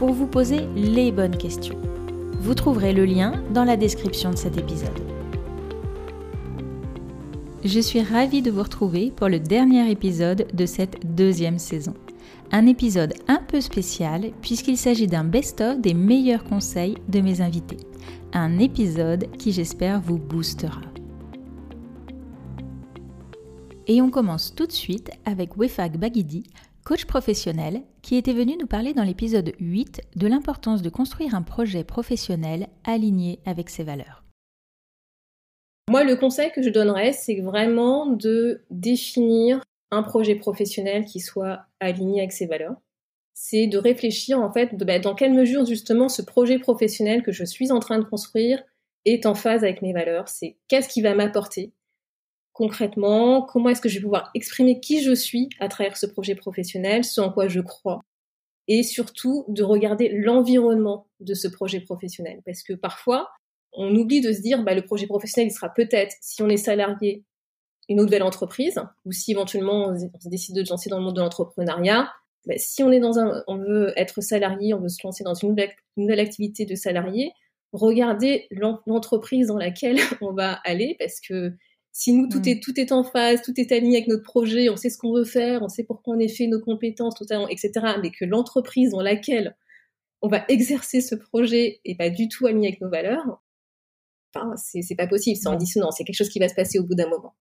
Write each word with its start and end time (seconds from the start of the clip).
pour 0.00 0.14
vous 0.14 0.26
poser 0.26 0.60
les 0.76 1.12
bonnes 1.12 1.36
questions. 1.36 1.78
Vous 2.40 2.54
trouverez 2.54 2.94
le 2.94 3.04
lien 3.04 3.44
dans 3.52 3.64
la 3.64 3.76
description 3.76 4.30
de 4.30 4.36
cet 4.36 4.56
épisode. 4.56 4.98
Je 7.62 7.80
suis 7.80 8.00
ravie 8.00 8.40
de 8.40 8.50
vous 8.50 8.62
retrouver 8.62 9.12
pour 9.14 9.28
le 9.28 9.38
dernier 9.38 9.90
épisode 9.90 10.46
de 10.54 10.64
cette 10.64 11.14
deuxième 11.14 11.58
saison. 11.58 11.92
Un 12.50 12.66
épisode 12.66 13.12
un 13.28 13.42
peu 13.46 13.60
spécial 13.60 14.30
puisqu'il 14.40 14.78
s'agit 14.78 15.06
d'un 15.06 15.24
best-of 15.24 15.78
des 15.78 15.92
meilleurs 15.92 16.44
conseils 16.44 16.96
de 17.10 17.20
mes 17.20 17.42
invités. 17.42 17.76
Un 18.32 18.58
épisode 18.58 19.26
qui 19.36 19.52
j'espère 19.52 20.00
vous 20.00 20.16
boostera. 20.16 20.80
Et 23.86 24.00
on 24.00 24.08
commence 24.08 24.54
tout 24.54 24.66
de 24.66 24.72
suite 24.72 25.10
avec 25.26 25.58
Wefag 25.58 25.98
Bagidi, 25.98 26.44
coach 26.84 27.04
professionnel, 27.04 27.82
qui 28.02 28.16
était 28.16 28.32
venu 28.32 28.56
nous 28.58 28.66
parler 28.66 28.94
dans 28.94 29.02
l'épisode 29.02 29.52
8 29.60 30.00
de 30.16 30.26
l'importance 30.26 30.82
de 30.82 30.90
construire 30.90 31.34
un 31.34 31.42
projet 31.42 31.84
professionnel 31.84 32.68
aligné 32.84 33.40
avec 33.46 33.70
ses 33.70 33.84
valeurs. 33.84 34.24
Moi, 35.90 36.04
le 36.04 36.16
conseil 36.16 36.52
que 36.52 36.62
je 36.62 36.70
donnerais, 36.70 37.12
c'est 37.12 37.40
vraiment 37.40 38.06
de 38.06 38.62
définir 38.70 39.60
un 39.90 40.02
projet 40.02 40.36
professionnel 40.36 41.04
qui 41.04 41.20
soit 41.20 41.62
aligné 41.80 42.20
avec 42.20 42.32
ses 42.32 42.46
valeurs. 42.46 42.76
C'est 43.34 43.66
de 43.66 43.78
réfléchir 43.78 44.38
en 44.38 44.52
fait 44.52 44.76
bah, 44.76 44.98
dans 44.98 45.14
quelle 45.14 45.32
mesure 45.32 45.66
justement 45.66 46.08
ce 46.08 46.22
projet 46.22 46.58
professionnel 46.58 47.22
que 47.22 47.32
je 47.32 47.44
suis 47.44 47.72
en 47.72 47.80
train 47.80 47.98
de 47.98 48.04
construire 48.04 48.62
est 49.04 49.26
en 49.26 49.34
phase 49.34 49.64
avec 49.64 49.82
mes 49.82 49.92
valeurs. 49.92 50.28
C'est 50.28 50.58
qu'est-ce 50.68 50.88
qui 50.88 51.02
va 51.02 51.14
m'apporter 51.14 51.72
concrètement, 52.60 53.40
comment 53.40 53.70
est-ce 53.70 53.80
que 53.80 53.88
je 53.88 53.94
vais 53.94 54.02
pouvoir 54.02 54.30
exprimer 54.34 54.80
qui 54.80 55.02
je 55.02 55.14
suis 55.14 55.48
à 55.60 55.68
travers 55.68 55.96
ce 55.96 56.04
projet 56.04 56.34
professionnel, 56.34 57.04
ce 57.04 57.22
en 57.22 57.32
quoi 57.32 57.48
je 57.48 57.60
crois, 57.60 58.02
et 58.68 58.82
surtout 58.82 59.46
de 59.48 59.62
regarder 59.62 60.10
l'environnement 60.10 61.06
de 61.20 61.32
ce 61.32 61.48
projet 61.48 61.80
professionnel. 61.80 62.42
Parce 62.44 62.62
que 62.62 62.74
parfois, 62.74 63.30
on 63.72 63.96
oublie 63.96 64.20
de 64.20 64.30
se 64.34 64.42
dire, 64.42 64.62
bah, 64.62 64.74
le 64.74 64.82
projet 64.82 65.06
professionnel, 65.06 65.50
il 65.50 65.54
sera 65.54 65.70
peut-être, 65.70 66.14
si 66.20 66.42
on 66.42 66.50
est 66.50 66.58
salarié, 66.58 67.24
une 67.88 67.96
nouvelle 67.96 68.22
entreprise, 68.22 68.78
ou 69.06 69.12
si 69.12 69.30
éventuellement 69.30 69.86
on, 69.86 70.28
décide 70.28 70.54
de 70.54 70.62
se 70.62 70.68
lancer 70.68 70.90
dans 70.90 70.98
le 70.98 71.04
monde 71.04 71.16
de 71.16 71.22
l'entrepreneuriat, 71.22 72.12
bah, 72.44 72.54
si 72.58 72.82
on 72.82 72.92
est 72.92 73.00
dans 73.00 73.18
un, 73.18 73.42
on 73.46 73.56
veut 73.56 73.94
être 73.96 74.20
salarié, 74.20 74.74
on 74.74 74.80
veut 74.80 74.90
se 74.90 75.02
lancer 75.02 75.24
dans 75.24 75.32
une 75.32 75.48
nouvelle, 75.48 75.72
une 75.96 76.02
nouvelle 76.02 76.20
activité 76.20 76.66
de 76.66 76.74
salarié, 76.74 77.32
regardez 77.72 78.48
l'entreprise 78.50 79.46
dans 79.46 79.56
laquelle 79.56 79.96
on 80.20 80.34
va 80.34 80.60
aller, 80.64 80.94
parce 80.98 81.20
que 81.20 81.54
si 81.92 82.12
nous, 82.12 82.28
tout, 82.28 82.38
mm. 82.38 82.48
est, 82.48 82.62
tout 82.62 82.78
est 82.78 82.92
en 82.92 83.04
phase, 83.04 83.42
tout 83.42 83.58
est 83.58 83.72
aligné 83.72 83.98
avec 83.98 84.08
notre 84.08 84.22
projet, 84.22 84.68
on 84.68 84.76
sait 84.76 84.90
ce 84.90 84.98
qu'on 84.98 85.12
veut 85.12 85.24
faire, 85.24 85.62
on 85.62 85.68
sait 85.68 85.84
pourquoi 85.84 86.14
on 86.14 86.18
est 86.18 86.28
fait, 86.28 86.46
nos 86.46 86.60
compétences, 86.60 87.14
tout 87.14 87.26
etc., 87.48 87.70
mais 88.02 88.10
que 88.10 88.24
l'entreprise 88.24 88.90
dans 88.90 89.02
laquelle 89.02 89.56
on 90.22 90.28
va 90.28 90.44
exercer 90.48 91.00
ce 91.00 91.14
projet 91.14 91.80
est 91.84 91.96
pas 91.96 92.10
du 92.10 92.28
tout 92.28 92.46
aligné 92.46 92.68
avec 92.68 92.80
nos 92.80 92.90
valeurs, 92.90 93.42
enfin, 94.34 94.54
c'est 94.56 94.94
pas 94.94 95.06
possible, 95.06 95.36
c'est 95.36 95.48
en 95.48 95.56
dissonance, 95.56 95.96
c'est 95.98 96.04
quelque 96.04 96.16
chose 96.16 96.28
qui 96.28 96.38
va 96.38 96.48
se 96.48 96.54
passer 96.54 96.78
au 96.78 96.84
bout 96.84 96.94
d'un 96.94 97.08
moment. 97.08 97.34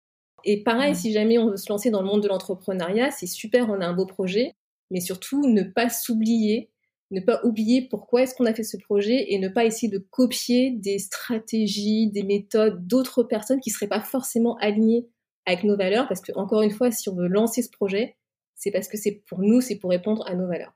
Et 0.45 0.63
pareil, 0.63 0.95
si 0.95 1.11
jamais 1.11 1.37
on 1.37 1.49
veut 1.49 1.57
se 1.57 1.69
lancer 1.69 1.89
dans 1.89 2.01
le 2.01 2.07
monde 2.07 2.23
de 2.23 2.27
l'entrepreneuriat, 2.27 3.11
c'est 3.11 3.27
super, 3.27 3.69
on 3.69 3.81
a 3.81 3.85
un 3.85 3.93
beau 3.93 4.05
projet, 4.05 4.55
mais 4.91 5.01
surtout 5.01 5.45
ne 5.47 5.63
pas 5.63 5.89
s'oublier 5.89 6.69
ne 7.11 7.21
pas 7.21 7.39
oublier 7.43 7.87
pourquoi 7.89 8.23
est-ce 8.23 8.35
qu'on 8.35 8.45
a 8.45 8.53
fait 8.53 8.63
ce 8.63 8.77
projet 8.77 9.31
et 9.31 9.39
ne 9.39 9.47
pas 9.47 9.65
essayer 9.65 9.89
de 9.89 9.97
copier 9.97 10.71
des 10.71 10.99
stratégies, 10.99 12.11
des 12.11 12.23
méthodes 12.23 12.85
d'autres 12.85 13.23
personnes 13.23 13.61
qui 13.61 13.69
seraient 13.69 13.87
pas 13.87 14.01
forcément 14.01 14.57
alignées 14.57 15.07
avec 15.45 15.63
nos 15.63 15.77
valeurs 15.77 16.07
parce 16.07 16.21
que 16.21 16.33
encore 16.35 16.61
une 16.61 16.71
fois, 16.71 16.91
si 16.91 17.07
on 17.07 17.15
veut 17.15 17.27
lancer 17.27 17.61
ce 17.61 17.69
projet, 17.69 18.17
c'est 18.55 18.71
parce 18.71 18.87
que 18.89 18.97
c'est 18.97 19.23
pour 19.27 19.39
nous, 19.39 19.61
c'est 19.61 19.77
pour 19.77 19.91
répondre 19.91 20.27
à 20.27 20.35
nos 20.35 20.47
valeurs. 20.47 20.73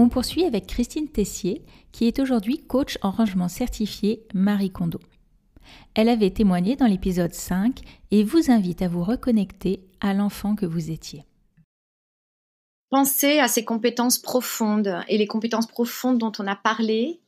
On 0.00 0.08
poursuit 0.08 0.44
avec 0.44 0.68
Christine 0.68 1.08
Tessier, 1.08 1.64
qui 1.90 2.06
est 2.06 2.20
aujourd'hui 2.20 2.58
coach 2.58 2.98
en 3.02 3.10
rangement 3.10 3.48
certifié 3.48 4.22
Marie 4.32 4.70
Kondo. 4.70 5.00
Elle 5.94 6.08
avait 6.08 6.30
témoigné 6.30 6.76
dans 6.76 6.86
l'épisode 6.86 7.34
5 7.34 7.80
et 8.10 8.24
vous 8.24 8.50
invite 8.50 8.82
à 8.82 8.88
vous 8.88 9.02
reconnecter 9.02 9.80
à 10.00 10.14
l'enfant 10.14 10.54
que 10.54 10.66
vous 10.66 10.90
étiez. 10.90 11.24
Pensez 12.90 13.38
à 13.38 13.48
ces 13.48 13.64
compétences 13.64 14.18
profondes 14.18 15.02
et 15.08 15.18
les 15.18 15.26
compétences 15.26 15.66
profondes 15.66 16.18
dont 16.18 16.32
on 16.38 16.46
a 16.46 16.56
parlé. 16.56 17.20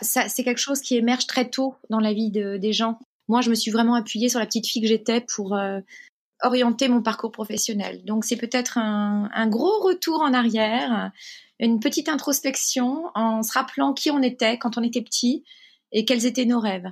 c'est 0.00 0.44
quelque 0.44 0.58
chose 0.58 0.80
qui 0.80 0.96
émerge 0.96 1.26
très 1.26 1.48
tôt 1.48 1.76
dans 1.88 2.00
la 2.00 2.12
vie 2.12 2.30
des 2.30 2.72
gens. 2.72 2.98
Moi, 3.28 3.40
je 3.40 3.50
me 3.50 3.54
suis 3.54 3.70
vraiment 3.70 3.94
appuyée 3.94 4.28
sur 4.28 4.38
la 4.38 4.46
petite 4.46 4.66
fille 4.66 4.82
que 4.82 4.88
j'étais 4.88 5.20
pour 5.20 5.54
euh, 5.54 5.80
orienter 6.42 6.88
mon 6.88 7.02
parcours 7.02 7.32
professionnel. 7.32 8.04
Donc, 8.04 8.24
c'est 8.24 8.36
peut-être 8.36 8.78
un, 8.78 9.30
un, 9.32 9.48
gros 9.48 9.80
retour 9.80 10.20
en 10.20 10.32
arrière, 10.34 11.10
une 11.58 11.80
petite 11.80 12.08
introspection 12.08 13.04
en 13.14 13.42
se 13.42 13.52
rappelant 13.52 13.92
qui 13.92 14.10
on 14.10 14.22
était 14.22 14.58
quand 14.58 14.78
on 14.78 14.82
était 14.82 15.02
petit 15.02 15.44
et 15.92 16.04
quels 16.04 16.26
étaient 16.26 16.44
nos 16.44 16.60
rêves. 16.60 16.90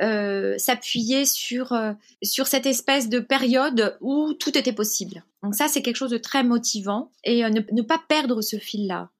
Euh, 0.00 0.56
s'appuyer 0.58 1.24
sur 1.24 1.72
euh, 1.72 1.92
sur 2.22 2.46
cette 2.46 2.66
espèce 2.66 3.08
de 3.08 3.18
période 3.18 3.96
où 4.00 4.32
tout 4.32 4.56
était 4.56 4.72
possible. 4.72 5.24
Donc 5.42 5.56
ça, 5.56 5.66
c'est 5.66 5.82
quelque 5.82 5.96
chose 5.96 6.12
de 6.12 6.18
très 6.18 6.44
motivant 6.44 7.10
et 7.24 7.44
euh, 7.44 7.48
ne, 7.48 7.82
pas 7.82 8.00
perdre 8.08 8.40
ce 8.40 8.58
fil-là. 8.58 9.10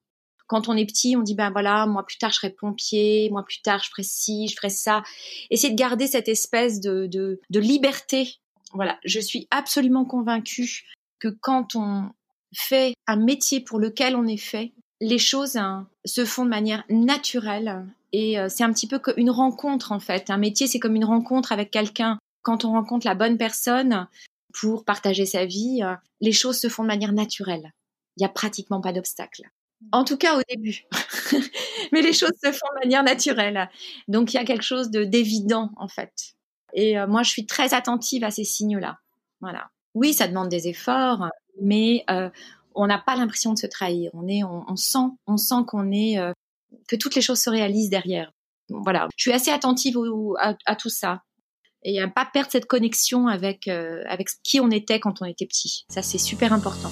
Quand 0.46 0.68
on 0.68 0.76
est 0.76 0.86
petit, 0.86 1.16
on 1.16 1.22
dit 1.22 1.34
ben 1.34 1.50
voilà, 1.50 1.86
moi 1.86 2.06
plus 2.06 2.18
tard 2.18 2.30
je 2.30 2.36
serai 2.36 2.50
pompier, 2.50 3.28
moi 3.30 3.44
plus 3.44 3.60
tard 3.60 3.82
je 3.82 3.90
ferai 3.90 4.04
ci, 4.04 4.46
je 4.46 4.54
ferai 4.54 4.70
ça. 4.70 5.02
Essayer 5.50 5.72
de 5.72 5.78
garder 5.78 6.06
cette 6.06 6.28
espèce 6.28 6.80
de, 6.80 7.06
de, 7.06 7.60
liberté. 7.60 8.36
Voilà, 8.72 9.00
je 9.04 9.18
suis 9.18 9.48
absolument 9.50 10.04
convaincue 10.04 10.84
que 11.18 11.28
quand 11.28 11.74
on 11.74 12.10
fait 12.54 12.94
un 13.08 13.16
métier 13.16 13.58
pour 13.60 13.80
lequel 13.80 14.14
on 14.14 14.28
est 14.28 14.36
fait, 14.36 14.72
les 15.00 15.18
choses 15.18 15.56
hein, 15.56 15.88
se 16.04 16.24
font 16.24 16.44
de 16.44 16.50
manière 16.50 16.84
naturelle 16.88 17.84
et 18.12 18.38
euh, 18.38 18.48
c'est 18.48 18.64
un 18.64 18.72
petit 18.72 18.86
peu 18.86 19.00
une 19.16 19.30
rencontre 19.30 19.92
en 19.92 20.00
fait. 20.00 20.30
Un 20.30 20.38
métier, 20.38 20.66
c'est 20.66 20.78
comme 20.78 20.96
une 20.96 21.04
rencontre 21.04 21.52
avec 21.52 21.70
quelqu'un. 21.70 22.18
Quand 22.42 22.64
on 22.64 22.72
rencontre 22.72 23.06
la 23.06 23.14
bonne 23.14 23.36
personne 23.36 24.06
pour 24.58 24.84
partager 24.84 25.26
sa 25.26 25.44
vie, 25.44 25.82
euh, 25.82 25.94
les 26.20 26.32
choses 26.32 26.58
se 26.58 26.68
font 26.68 26.82
de 26.82 26.88
manière 26.88 27.12
naturelle. 27.12 27.72
Il 28.16 28.20
n'y 28.22 28.26
a 28.26 28.30
pratiquement 28.30 28.80
pas 28.80 28.92
d'obstacle. 28.92 29.42
En 29.92 30.04
tout 30.04 30.16
cas 30.16 30.38
au 30.38 30.42
début. 30.48 30.84
Mais 31.92 32.02
les 32.02 32.12
choses 32.12 32.32
se 32.42 32.50
font 32.50 32.66
de 32.74 32.84
manière 32.84 33.04
naturelle. 33.04 33.68
Donc 34.08 34.32
il 34.32 34.36
y 34.36 34.40
a 34.40 34.44
quelque 34.44 34.64
chose 34.64 34.90
de 34.90 35.04
d'évident 35.04 35.70
en 35.76 35.88
fait. 35.88 36.34
Et 36.72 36.98
euh, 36.98 37.06
moi 37.06 37.22
je 37.22 37.30
suis 37.30 37.46
très 37.46 37.74
attentive 37.74 38.24
à 38.24 38.30
ces 38.30 38.44
signaux-là. 38.44 38.98
Voilà. 39.40 39.70
Oui, 39.94 40.14
ça 40.14 40.26
demande 40.26 40.48
des 40.48 40.68
efforts, 40.68 41.28
mais 41.60 42.04
on 42.74 42.86
n'a 42.86 42.98
pas 42.98 43.16
l'impression 43.16 43.52
de 43.52 43.58
se 43.58 43.66
trahir. 43.66 44.10
On 44.14 44.28
est, 44.28 44.44
on, 44.44 44.76
sent, 44.76 45.08
on 45.26 45.36
sent 45.36 45.64
qu'on 45.66 45.90
est, 45.90 46.18
que 46.88 46.96
toutes 46.96 47.14
les 47.14 47.22
choses 47.22 47.40
se 47.40 47.50
réalisent 47.50 47.90
derrière. 47.90 48.32
Voilà, 48.68 49.08
je 49.16 49.22
suis 49.22 49.32
assez 49.32 49.50
attentive 49.50 49.96
à, 50.38 50.76
tout 50.76 50.90
ça 50.90 51.22
et 51.82 52.00
à 52.00 52.08
pas 52.08 52.28
perdre 52.30 52.50
cette 52.50 52.66
connexion 52.66 53.28
avec 53.28 53.66
euh, 53.66 54.02
avec 54.08 54.28
qui 54.42 54.60
on 54.60 54.70
était 54.70 55.00
quand 55.00 55.22
on 55.22 55.24
était 55.24 55.46
petit. 55.46 55.86
Ça, 55.88 56.02
c'est 56.02 56.18
super 56.18 56.52
important. 56.52 56.90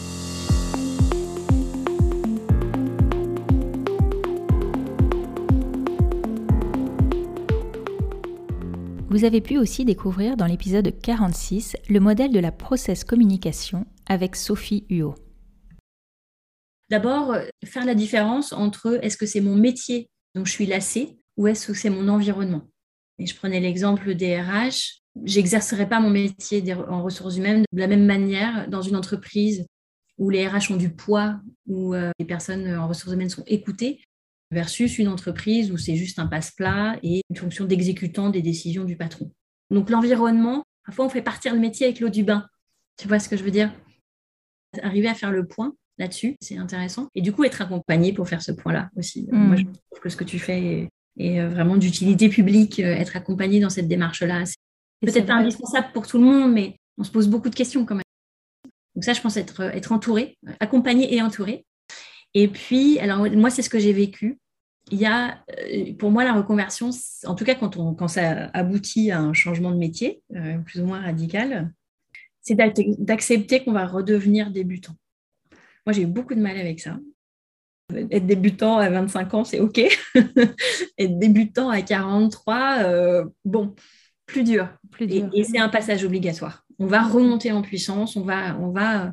Vous 9.17 9.25
avez 9.25 9.41
pu 9.41 9.57
aussi 9.57 9.87
découvrir 9.87 10.37
dans 10.37 10.45
l'épisode 10.45 10.93
46 11.01 11.77
le 11.89 12.01
modèle 12.01 12.33
de 12.33 12.41
la 12.41 12.53
process 12.53 13.03
communication 13.03 13.87
avec 14.07 14.37
Sophie 14.37 14.85
Huot. 14.91 15.15
D'abord, 16.91 17.33
euh, 17.33 17.45
faire 17.65 17.85
la 17.85 17.95
différence 17.95 18.53
entre 18.53 18.99
est-ce 19.03 19.17
que 19.17 19.27
c'est 19.27 19.41
mon 19.41 19.57
métier 19.57 20.09
dont 20.35 20.45
je 20.45 20.53
suis 20.53 20.67
lassée 20.67 21.19
ou 21.37 21.47
est-ce 21.47 21.67
que 21.67 21.75
c'est 21.75 21.91
mon 21.91 22.09
environnement. 22.09 22.63
Et 23.19 23.27
je 23.27 23.35
prenais 23.35 23.61
l'exemple 23.61 24.15
des 24.15 24.41
RH. 24.41 25.03
J'exercerai 25.25 25.89
pas 25.89 26.01
mon 26.01 26.11
métier 26.11 26.63
en 26.75 27.03
ressources 27.03 27.37
humaines 27.37 27.65
de 27.73 27.81
la 27.81 27.87
même 27.87 28.05
manière 28.05 28.69
dans 28.69 28.83
une 28.83 28.97
entreprise 28.97 29.67
où 30.19 30.31
les 30.31 30.47
RH 30.47 30.71
ont 30.71 30.77
du 30.77 30.91
poids, 30.91 31.41
où 31.67 31.95
euh, 31.95 32.11
les 32.19 32.25
personnes 32.25 32.75
en 32.77 32.89
ressources 32.89 33.13
humaines 33.15 33.31
sont 33.31 33.45
écoutées, 33.47 34.01
versus 34.51 34.99
une 34.99 35.09
entreprise 35.09 35.73
où 35.73 35.77
c'est 35.77 35.97
juste 35.97 36.19
un 36.19 36.27
passe-plat 36.27 36.99
et 37.03 37.23
une 37.29 37.37
fonction 37.37 37.65
d'exécutant 37.65 38.31
des 38.31 38.43
décisions 38.43 38.85
du 38.85 38.97
patron. 38.97 39.31
Donc 39.71 39.91
l'environnement, 39.91 40.65
Parfois, 40.87 41.07
on 41.07 41.09
fait 41.09 41.23
partir 41.23 41.53
le 41.53 41.61
métier 41.61 41.87
avec 41.87 42.01
l'eau 42.01 42.09
du 42.09 42.23
bain. 42.23 42.49
Tu 42.97 43.09
vois 43.09 43.19
ce 43.19 43.29
que 43.29 43.37
je 43.37 43.43
veux 43.43 43.51
dire? 43.51 43.73
Arriver 44.83 45.09
à 45.09 45.15
faire 45.15 45.33
le 45.33 45.47
point 45.47 45.75
là-dessus, 45.99 46.37
c'est 46.41 46.59
intéressant. 46.59 47.09
Et 47.15 47.23
du 47.23 47.33
coup, 47.33 47.45
être 47.45 47.63
accompagné 47.63 48.13
pour 48.13 48.29
faire 48.29 48.43
ce 48.43 48.53
point-là 48.53 48.91
aussi. 48.97 49.27
Mm. 49.31 49.37
Moi, 49.37 49.57
je 49.57 49.63
trouve 49.63 50.01
que 50.01 50.09
ce 50.09 50.17
que 50.17 50.25
tu 50.25 50.39
fais 50.39 50.89
est, 51.19 51.41
euh, 51.41 51.49
vraiment 51.49 51.77
d'utilité 51.77 52.29
publique, 52.29 52.81
euh, 52.81 52.95
être 52.95 53.17
accompagné 53.17 53.61
dans 53.61 53.71
cette 53.71 53.89
démarche-là. 53.89 54.45
C'est 54.47 54.57
peut-être 55.13 55.27
pas 55.27 55.35
indispensable 55.35 55.89
pour 55.93 56.07
tout 56.07 56.19
le 56.19 56.25
monde, 56.25 56.53
mais 56.53 56.77
on 56.99 57.05
se 57.05 57.11
pose 57.11 57.29
beaucoup 57.29 57.49
de 57.51 57.55
questions 57.55 57.85
quand 57.85 57.95
même. 57.95 58.03
Donc 58.95 59.05
ça, 59.05 59.13
je 59.13 59.21
pense 59.21 59.37
être, 59.37 59.61
être 59.61 59.93
entouré, 59.93 60.39
accompagné 60.61 61.15
et 61.15 61.21
entouré. 61.23 61.65
Et 62.35 62.49
puis, 62.49 62.99
alors 62.99 63.27
moi, 63.33 63.51
c'est 63.51 63.63
ce 63.63 63.71
que 63.71 63.79
j'ai 63.79 63.93
vécu. 63.93 64.39
Il 64.91 64.99
y 64.99 65.07
a, 65.07 65.43
euh, 65.51 65.93
pour 65.99 66.11
moi, 66.11 66.23
la 66.25 66.33
reconversion, 66.33 66.91
en 67.25 67.35
tout 67.35 67.45
cas 67.45 67.55
quand, 67.55 67.77
on, 67.77 67.95
quand 67.95 68.09
ça 68.09 68.51
aboutit 68.53 69.11
à 69.11 69.21
un 69.21 69.33
changement 69.33 69.71
de 69.71 69.79
métier, 69.79 70.23
euh, 70.35 70.59
plus 70.59 70.81
ou 70.81 70.87
moins 70.87 71.01
radical, 71.01 71.73
c'est 72.41 72.55
d'ac- 72.55 72.79
d'accepter 72.99 73.65
qu'on 73.65 73.73
va 73.73 73.87
redevenir 73.87 74.51
débutant. 74.51 74.95
Moi, 75.87 75.93
j'ai 75.93 76.03
eu 76.03 76.07
beaucoup 76.07 76.35
de 76.35 76.41
mal 76.41 76.57
avec 76.59 76.81
ça. 76.81 76.99
Être 78.11 78.27
débutant 78.27 78.79
à 78.79 78.91
25 78.91 79.35
ans, 79.35 79.45
c'est 79.45 79.61
OK. 79.61 79.79
Être 80.99 81.19
débutant 81.19 81.71
à 81.71 81.83
43, 81.83 82.79
euh, 82.81 83.25
bon, 83.45 83.75
plus 84.27 84.43
dur. 84.43 84.69
Plus 84.91 85.05
Et, 85.05 85.21
dur. 85.21 85.31
et 85.33 85.45
c'est 85.45 85.59
un 85.59 85.69
passage 85.69 86.05
obligatoire. 86.05 86.65
On 86.79 86.87
va 86.87 87.03
remonter 87.03 87.53
en 87.53 87.63
puissance, 87.63 88.17
on 88.17 88.23
va, 88.23 88.59
on 88.59 88.71
va, 88.71 89.13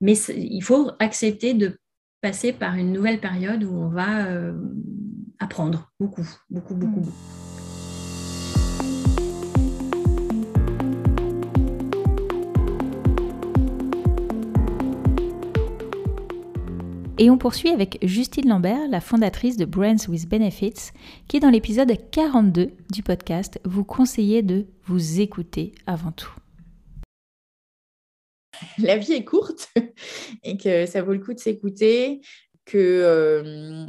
mais 0.00 0.14
il 0.30 0.62
faut 0.62 0.90
accepter 0.98 1.52
de 1.52 1.78
passer 2.22 2.52
par 2.52 2.76
une 2.76 2.92
nouvelle 2.92 3.20
période 3.20 3.62
où 3.64 3.74
on 3.74 3.88
va 3.88 4.26
euh, 4.26 4.54
apprendre 5.38 5.92
beaucoup, 6.00 6.26
beaucoup, 6.48 6.74
beaucoup. 6.74 7.00
Mm. 7.00 7.04
beaucoup. 7.04 7.41
Et 17.22 17.30
on 17.30 17.38
poursuit 17.38 17.70
avec 17.70 17.98
Justine 18.02 18.48
Lambert, 18.48 18.88
la 18.88 19.00
fondatrice 19.00 19.56
de 19.56 19.64
Brands 19.64 20.08
with 20.08 20.28
Benefits, 20.28 20.90
qui 21.28 21.38
dans 21.38 21.50
l'épisode 21.50 21.92
42 22.10 22.72
du 22.90 23.04
podcast 23.04 23.60
vous 23.64 23.84
conseillait 23.84 24.42
de 24.42 24.66
vous 24.86 25.20
écouter 25.20 25.72
avant 25.86 26.10
tout. 26.10 26.34
la 28.78 28.98
vie 28.98 29.12
est 29.12 29.24
courte 29.24 29.72
et 30.42 30.56
que 30.56 30.84
ça 30.84 31.00
vaut 31.02 31.12
le 31.12 31.20
coup 31.20 31.32
de 31.32 31.38
s'écouter, 31.38 32.22
que 32.64 32.76
euh, 32.76 33.86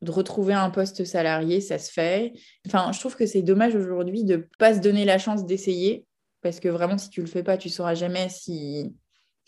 de 0.00 0.10
retrouver 0.10 0.54
un 0.54 0.70
poste 0.70 1.04
salarié, 1.04 1.60
ça 1.60 1.78
se 1.78 1.92
fait. 1.92 2.32
Enfin, 2.66 2.92
je 2.92 2.98
trouve 2.98 3.14
que 3.14 3.26
c'est 3.26 3.42
dommage 3.42 3.74
aujourd'hui 3.74 4.24
de 4.24 4.36
ne 4.36 4.42
pas 4.58 4.72
se 4.72 4.80
donner 4.80 5.04
la 5.04 5.18
chance 5.18 5.44
d'essayer, 5.44 6.06
parce 6.40 6.60
que 6.60 6.68
vraiment, 6.68 6.96
si 6.96 7.10
tu 7.10 7.20
le 7.20 7.26
fais 7.26 7.42
pas, 7.42 7.58
tu 7.58 7.68
sauras 7.68 7.94
jamais 7.94 8.30
si, 8.30 8.96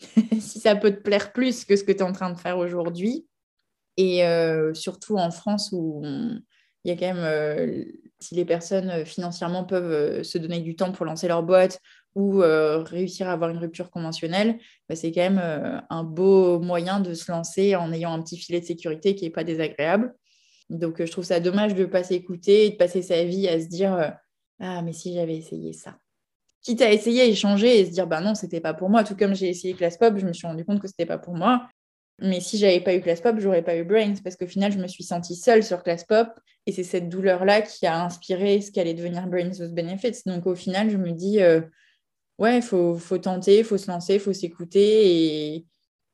si 0.39 0.59
ça 0.59 0.75
peut 0.75 0.91
te 0.91 1.01
plaire 1.01 1.31
plus 1.33 1.65
que 1.65 1.75
ce 1.75 1.83
que 1.83 1.91
tu 1.91 1.99
es 1.99 2.03
en 2.03 2.11
train 2.11 2.31
de 2.31 2.37
faire 2.37 2.57
aujourd'hui. 2.57 3.27
Et 3.97 4.25
euh, 4.25 4.73
surtout 4.73 5.17
en 5.17 5.31
France 5.31 5.69
où 5.71 6.01
il 6.03 6.89
y 6.89 6.91
a 6.91 6.95
quand 6.95 7.13
même, 7.13 7.23
euh, 7.23 7.85
si 8.19 8.35
les 8.35 8.45
personnes 8.45 8.89
euh, 8.89 9.05
financièrement 9.05 9.63
peuvent 9.63 10.23
se 10.23 10.37
donner 10.37 10.61
du 10.61 10.75
temps 10.75 10.91
pour 10.91 11.05
lancer 11.05 11.27
leur 11.27 11.43
boîte 11.43 11.79
ou 12.15 12.39
réussir 12.39 13.29
à 13.29 13.31
avoir 13.31 13.51
une 13.51 13.57
rupture 13.57 13.89
conventionnelle, 13.89 14.59
bah, 14.89 14.97
c'est 14.97 15.13
quand 15.13 15.21
même 15.21 15.81
un 15.89 16.03
beau 16.03 16.59
moyen 16.59 16.99
de 16.99 17.13
se 17.13 17.31
lancer 17.31 17.77
en 17.77 17.93
ayant 17.93 18.11
un 18.11 18.21
petit 18.21 18.35
filet 18.35 18.59
de 18.59 18.65
sécurité 18.65 19.15
qui 19.15 19.23
n'est 19.23 19.31
pas 19.31 19.45
désagréable. 19.45 20.13
Donc, 20.69 21.01
je 21.01 21.09
trouve 21.09 21.23
ça 21.23 21.39
dommage 21.39 21.73
de 21.73 21.83
ne 21.83 21.85
pas 21.85 22.03
s'écouter 22.03 22.65
et 22.65 22.71
de 22.71 22.75
passer 22.75 23.01
sa 23.01 23.23
vie 23.23 23.47
à 23.47 23.61
se 23.61 23.67
dire 23.67 24.13
Ah, 24.59 24.81
mais 24.81 24.91
si 24.91 25.13
j'avais 25.13 25.37
essayé 25.37 25.71
ça. 25.71 25.95
Quitte 26.61 26.81
à 26.81 26.91
essayer, 26.91 27.27
échanger 27.27 27.79
et 27.79 27.85
se 27.85 27.91
dire 27.91 28.07
Bah 28.07 28.21
non, 28.21 28.35
c'était 28.35 28.61
pas 28.61 28.73
pour 28.73 28.89
moi. 28.89 29.03
Tout 29.03 29.15
comme 29.15 29.33
j'ai 29.35 29.49
essayé 29.49 29.73
Class 29.73 29.97
Pop, 29.97 30.17
je 30.17 30.25
me 30.25 30.33
suis 30.33 30.47
rendu 30.47 30.63
compte 30.65 30.79
que 30.79 30.87
c'était 30.87 31.05
pas 31.05 31.17
pour 31.17 31.33
moi. 31.33 31.67
Mais 32.19 32.39
si 32.39 32.57
j'avais 32.59 32.81
pas 32.81 32.93
eu 32.93 33.01
Class 33.01 33.19
Pop, 33.19 33.37
j'aurais 33.39 33.63
pas 33.63 33.75
eu 33.75 33.83
Brains 33.83 34.13
parce 34.23 34.35
qu'au 34.35 34.45
final, 34.45 34.71
je 34.71 34.77
me 34.77 34.87
suis 34.87 35.03
sentie 35.03 35.35
seule 35.35 35.63
sur 35.63 35.81
Class 35.81 36.03
Pop 36.03 36.29
et 36.67 36.71
c'est 36.71 36.83
cette 36.83 37.09
douleur-là 37.09 37.63
qui 37.63 37.87
a 37.87 38.03
inspiré 38.03 38.61
ce 38.61 38.71
qu'allait 38.71 38.93
devenir 38.93 39.25
Brains 39.27 39.59
with 39.59 39.73
Benefits. 39.73 40.21
Donc, 40.27 40.45
au 40.45 40.53
final, 40.55 40.91
je 40.91 40.97
me 40.97 41.11
dis 41.11 41.41
euh, 41.41 41.61
Ouais, 42.37 42.61
faut, 42.61 42.95
faut 42.95 43.19
tenter, 43.19 43.63
faut 43.63 43.77
se 43.77 43.89
lancer, 43.89 44.19
faut 44.19 44.33
s'écouter. 44.33 45.55
Et 45.55 45.67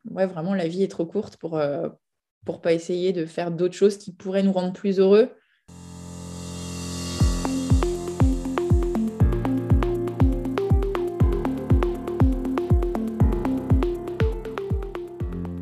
ouais, 0.10 0.26
vraiment, 0.26 0.54
la 0.54 0.68
vie 0.68 0.84
est 0.84 0.90
trop 0.90 1.06
courte 1.06 1.38
pour, 1.38 1.58
euh, 1.58 1.90
pour 2.46 2.62
pas 2.62 2.74
essayer 2.74 3.14
de 3.14 3.26
faire 3.26 3.52
d'autres 3.52 3.76
choses 3.76 3.98
qui 3.98 4.14
pourraient 4.14 4.44
nous 4.44 4.52
rendre 4.54 4.74
plus 4.74 5.00
heureux. 5.00 5.32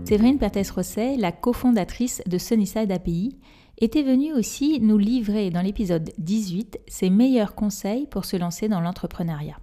Séverine 0.07 0.37
Perthes-Rosset, 0.37 1.17
la 1.17 1.31
cofondatrice 1.31 2.21
de 2.27 2.37
Sunnyside 2.37 2.91
API, 2.91 3.39
était 3.79 4.03
venue 4.03 4.33
aussi 4.33 4.79
nous 4.79 4.99
livrer 4.99 5.49
dans 5.49 5.63
l'épisode 5.63 6.11
18 6.19 6.77
ses 6.87 7.09
meilleurs 7.09 7.55
conseils 7.55 8.05
pour 8.05 8.23
se 8.23 8.37
lancer 8.37 8.67
dans 8.69 8.81
l'entrepreneuriat. 8.81 9.57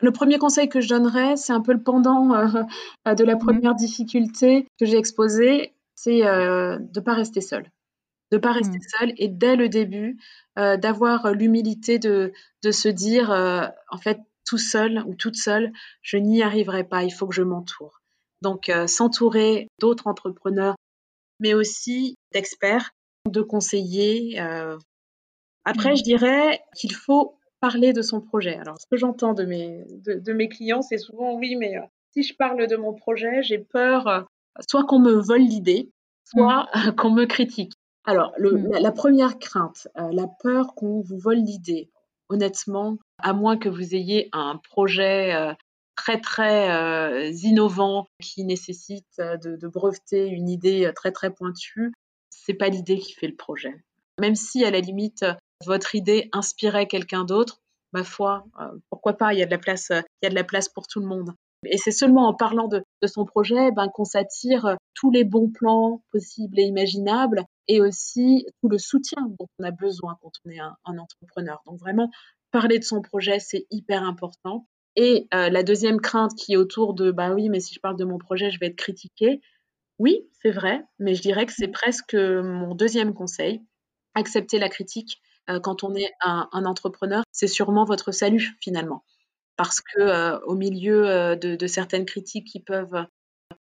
Le 0.00 0.12
premier 0.12 0.38
conseil 0.38 0.68
que 0.68 0.80
je 0.80 0.88
donnerais, 0.88 1.36
c'est 1.36 1.52
un 1.52 1.60
peu 1.60 1.72
le 1.72 1.82
pendant 1.82 2.32
euh, 2.32 3.14
de 3.14 3.24
la 3.24 3.34
première 3.34 3.74
difficulté 3.74 4.68
que 4.78 4.86
j'ai 4.86 4.96
exposée, 4.96 5.74
c'est 5.96 6.24
euh, 6.24 6.78
de 6.78 7.00
ne 7.00 7.04
pas 7.04 7.14
rester 7.14 7.40
seul. 7.40 7.64
De 8.30 8.36
ne 8.36 8.40
pas 8.40 8.52
rester 8.52 8.78
Mm. 8.78 8.96
seul 8.96 9.12
et 9.16 9.26
dès 9.26 9.56
le 9.56 9.68
début, 9.68 10.18
euh, 10.56 10.76
d'avoir 10.76 11.32
l'humilité 11.32 11.98
de, 11.98 12.32
de 12.62 12.70
se 12.70 12.88
dire, 12.88 13.30
en 13.90 13.98
fait, 13.98 14.20
tout 14.46 14.56
seul 14.56 15.02
ou 15.08 15.16
toute 15.16 15.36
seule, 15.36 15.72
je 16.00 16.16
n'y 16.16 16.44
arriverai 16.44 16.84
pas, 16.84 17.02
il 17.02 17.10
faut 17.10 17.26
que 17.26 17.34
je 17.34 17.42
m'entoure. 17.42 17.99
Donc, 18.42 18.68
euh, 18.68 18.86
s'entourer 18.86 19.68
d'autres 19.80 20.06
entrepreneurs, 20.06 20.74
mais 21.40 21.54
aussi 21.54 22.14
d'experts, 22.32 22.90
de 23.28 23.42
conseillers. 23.42 24.40
euh. 24.40 24.78
Après, 25.64 25.92
Mm. 25.92 25.96
je 25.96 26.02
dirais 26.02 26.60
qu'il 26.74 26.94
faut 26.94 27.36
parler 27.60 27.92
de 27.92 28.00
son 28.02 28.20
projet. 28.20 28.56
Alors, 28.56 28.76
ce 28.80 28.86
que 28.90 28.96
j'entends 28.96 29.34
de 29.34 29.44
mes, 29.44 29.84
de, 30.06 30.14
de 30.14 30.32
mes 30.32 30.48
clients, 30.48 30.80
c'est 30.82 30.96
souvent 30.98 31.34
oui, 31.34 31.56
mais 31.56 31.76
euh, 31.76 31.82
si 32.12 32.22
je 32.22 32.34
parle 32.34 32.66
de 32.66 32.76
mon 32.76 32.94
projet, 32.94 33.42
j'ai 33.42 33.58
peur 33.58 34.06
euh, 34.08 34.22
soit 34.66 34.84
qu'on 34.84 34.98
me 35.00 35.12
vole 35.12 35.42
l'idée, 35.42 35.90
soit 36.24 36.68
euh, 36.76 36.92
qu'on 36.96 37.10
me 37.10 37.26
critique. 37.26 37.72
Alors, 38.06 38.32
le- 38.38 38.52
Mm. 38.56 38.68
la, 38.72 38.80
la 38.80 38.92
première 38.92 39.38
crainte, 39.38 39.86
la 39.94 40.26
peur 40.42 40.74
qu'on 40.74 41.02
vous 41.02 41.18
vole 41.18 41.36
l'idée, 41.44 41.90
honnêtement, 42.30 42.96
à 43.18 43.34
moins 43.34 43.58
que 43.58 43.68
vous 43.68 43.94
ayez 43.94 44.30
un 44.32 44.56
projet 44.70 45.34
très, 46.00 46.18
très 46.18 46.70
euh, 46.70 47.30
innovant 47.42 48.06
qui 48.22 48.44
nécessite 48.44 49.18
euh, 49.18 49.36
de, 49.36 49.68
breveter 49.68 50.28
une 50.28 50.48
idée 50.48 50.86
euh, 50.86 50.92
très, 50.92 51.12
très 51.12 51.30
pointue, 51.30 51.92
c'est 52.30 52.54
pas 52.54 52.68
l'idée 52.68 52.98
qui 52.98 53.12
fait 53.12 53.28
le 53.28 53.36
projet. 53.36 53.74
Même 54.18 54.34
si, 54.34 54.64
à 54.64 54.70
la 54.70 54.80
limite, 54.80 55.24
euh, 55.24 55.34
votre 55.66 55.94
idée 55.94 56.30
inspirait 56.32 56.86
quelqu'un 56.86 57.24
d'autre, 57.24 57.60
ma 57.92 58.02
foi, 58.02 58.46
pourquoi 58.88 59.14
pas, 59.14 59.34
il 59.34 59.40
y 59.40 59.42
a 59.42 59.46
de 59.46 59.50
la 59.50 59.58
place, 59.58 59.88
il 59.90 60.24
y 60.24 60.26
a 60.26 60.30
de 60.30 60.34
la 60.34 60.44
place 60.44 60.70
pour 60.70 60.86
tout 60.86 61.00
le 61.00 61.06
monde. 61.06 61.34
Et 61.66 61.76
c'est 61.76 61.90
seulement 61.90 62.28
en 62.28 62.34
parlant 62.34 62.66
de, 62.66 62.82
son 63.06 63.26
projet 63.26 63.70
ben, 63.72 63.88
qu'on 63.88 64.04
s'attire 64.04 64.76
tous 64.94 65.10
les 65.10 65.24
bons 65.24 65.50
plans 65.50 66.02
possibles 66.12 66.58
et 66.58 66.62
imaginables 66.62 67.44
et 67.68 67.82
aussi 67.82 68.46
tout 68.62 68.70
le 68.70 68.78
soutien 68.78 69.20
dont 69.38 69.48
on 69.58 69.64
a 69.64 69.70
besoin 69.70 70.16
quand 70.22 70.30
on 70.46 70.50
est 70.50 70.60
un 70.60 70.98
entrepreneur. 70.98 71.60
Donc 71.66 71.78
vraiment, 71.78 72.10
parler 72.52 72.78
de 72.78 72.84
son 72.84 73.02
projet, 73.02 73.38
c'est 73.38 73.66
hyper 73.70 74.02
important. 74.02 74.66
Et 74.96 75.28
euh, 75.34 75.50
la 75.50 75.62
deuxième 75.62 76.00
crainte 76.00 76.34
qui 76.34 76.54
est 76.54 76.56
autour 76.56 76.94
de, 76.94 77.10
bah 77.10 77.32
oui, 77.32 77.48
mais 77.48 77.60
si 77.60 77.74
je 77.74 77.80
parle 77.80 77.96
de 77.96 78.04
mon 78.04 78.18
projet, 78.18 78.50
je 78.50 78.58
vais 78.58 78.66
être 78.66 78.76
critiqué. 78.76 79.40
Oui, 79.98 80.28
c'est 80.42 80.50
vrai, 80.50 80.84
mais 80.98 81.14
je 81.14 81.22
dirais 81.22 81.46
que 81.46 81.52
c'est 81.52 81.68
presque 81.68 82.14
mon 82.14 82.74
deuxième 82.74 83.14
conseil. 83.14 83.62
Accepter 84.14 84.58
la 84.58 84.68
critique 84.68 85.20
euh, 85.48 85.60
quand 85.60 85.84
on 85.84 85.94
est 85.94 86.10
un, 86.20 86.64
entrepreneur, 86.64 87.22
c'est 87.32 87.46
sûrement 87.46 87.84
votre 87.84 88.12
salut 88.12 88.56
finalement. 88.60 89.04
Parce 89.56 89.80
que 89.80 90.00
euh, 90.00 90.38
au 90.46 90.54
milieu 90.54 91.36
de, 91.36 91.66
certaines 91.66 92.06
critiques 92.06 92.46
qui 92.46 92.60
peuvent 92.60 93.06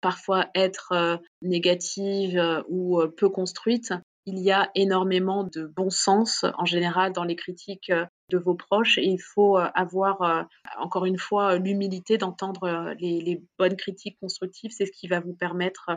parfois 0.02 0.48
être 0.54 1.20
négatives 1.42 2.64
ou 2.68 3.02
peu 3.18 3.30
construites, 3.30 3.94
il 4.26 4.40
y 4.40 4.52
a 4.52 4.70
énormément 4.76 5.46
de 5.46 5.66
bon 5.66 5.90
sens 5.90 6.46
en 6.58 6.66
général 6.66 7.14
dans 7.14 7.24
les 7.24 7.36
critiques 7.36 7.92
de 8.30 8.38
vos 8.38 8.56
proches 8.56 8.98
et 8.98 9.06
il 9.06 9.20
faut 9.20 9.58
euh, 9.58 9.68
avoir 9.74 10.22
euh, 10.22 10.44
encore 10.80 11.06
une 11.06 11.18
fois 11.18 11.54
euh, 11.54 11.60
l'humilité 11.60 12.18
d'entendre 12.18 12.94
les, 13.00 13.42
bonnes 13.58 13.76
critiques 13.76 14.20
constructives. 14.20 14.72
C'est 14.72 14.86
ce 14.86 14.92
qui 14.92 15.08
va 15.08 15.20
vous 15.20 15.34
permettre 15.34 15.92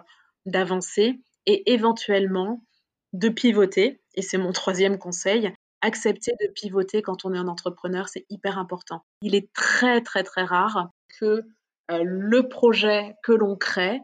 d'avancer 0.47 1.21
et 1.47 1.73
éventuellement 1.73 2.65
de 3.13 3.29
pivoter. 3.29 4.01
Et 4.15 4.23
c'est 4.23 4.39
mon 4.39 4.53
troisième 4.53 4.99
conseil. 4.99 5.53
Accepter 5.83 6.33
de 6.41 6.49
pivoter 6.53 7.03
quand 7.03 7.25
on 7.25 7.35
est 7.35 7.39
un 7.39 7.49
entrepreneur, 7.49 8.09
c'est 8.09 8.27
hyper 8.29 8.59
important. 8.59 9.05
Il 9.23 9.35
est 9.35 9.53
très, 9.53 10.01
très, 10.03 10.23
très 10.23 10.45
rare 10.45 10.91
que 11.19 11.43
le 11.89 12.49
projet 12.49 13.17
que 13.25 13.33
l'on 13.33 13.57
crée, 13.57 14.01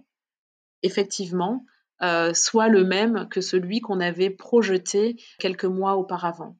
effectivement, 0.82 1.64
soit 2.32 2.68
le 2.68 2.84
même 2.84 3.28
que 3.28 3.40
celui 3.40 3.80
qu'on 3.80 4.00
avait 4.00 4.30
projeté 4.30 5.16
quelques 5.38 5.66
mois 5.66 5.96
auparavant. 5.96 6.56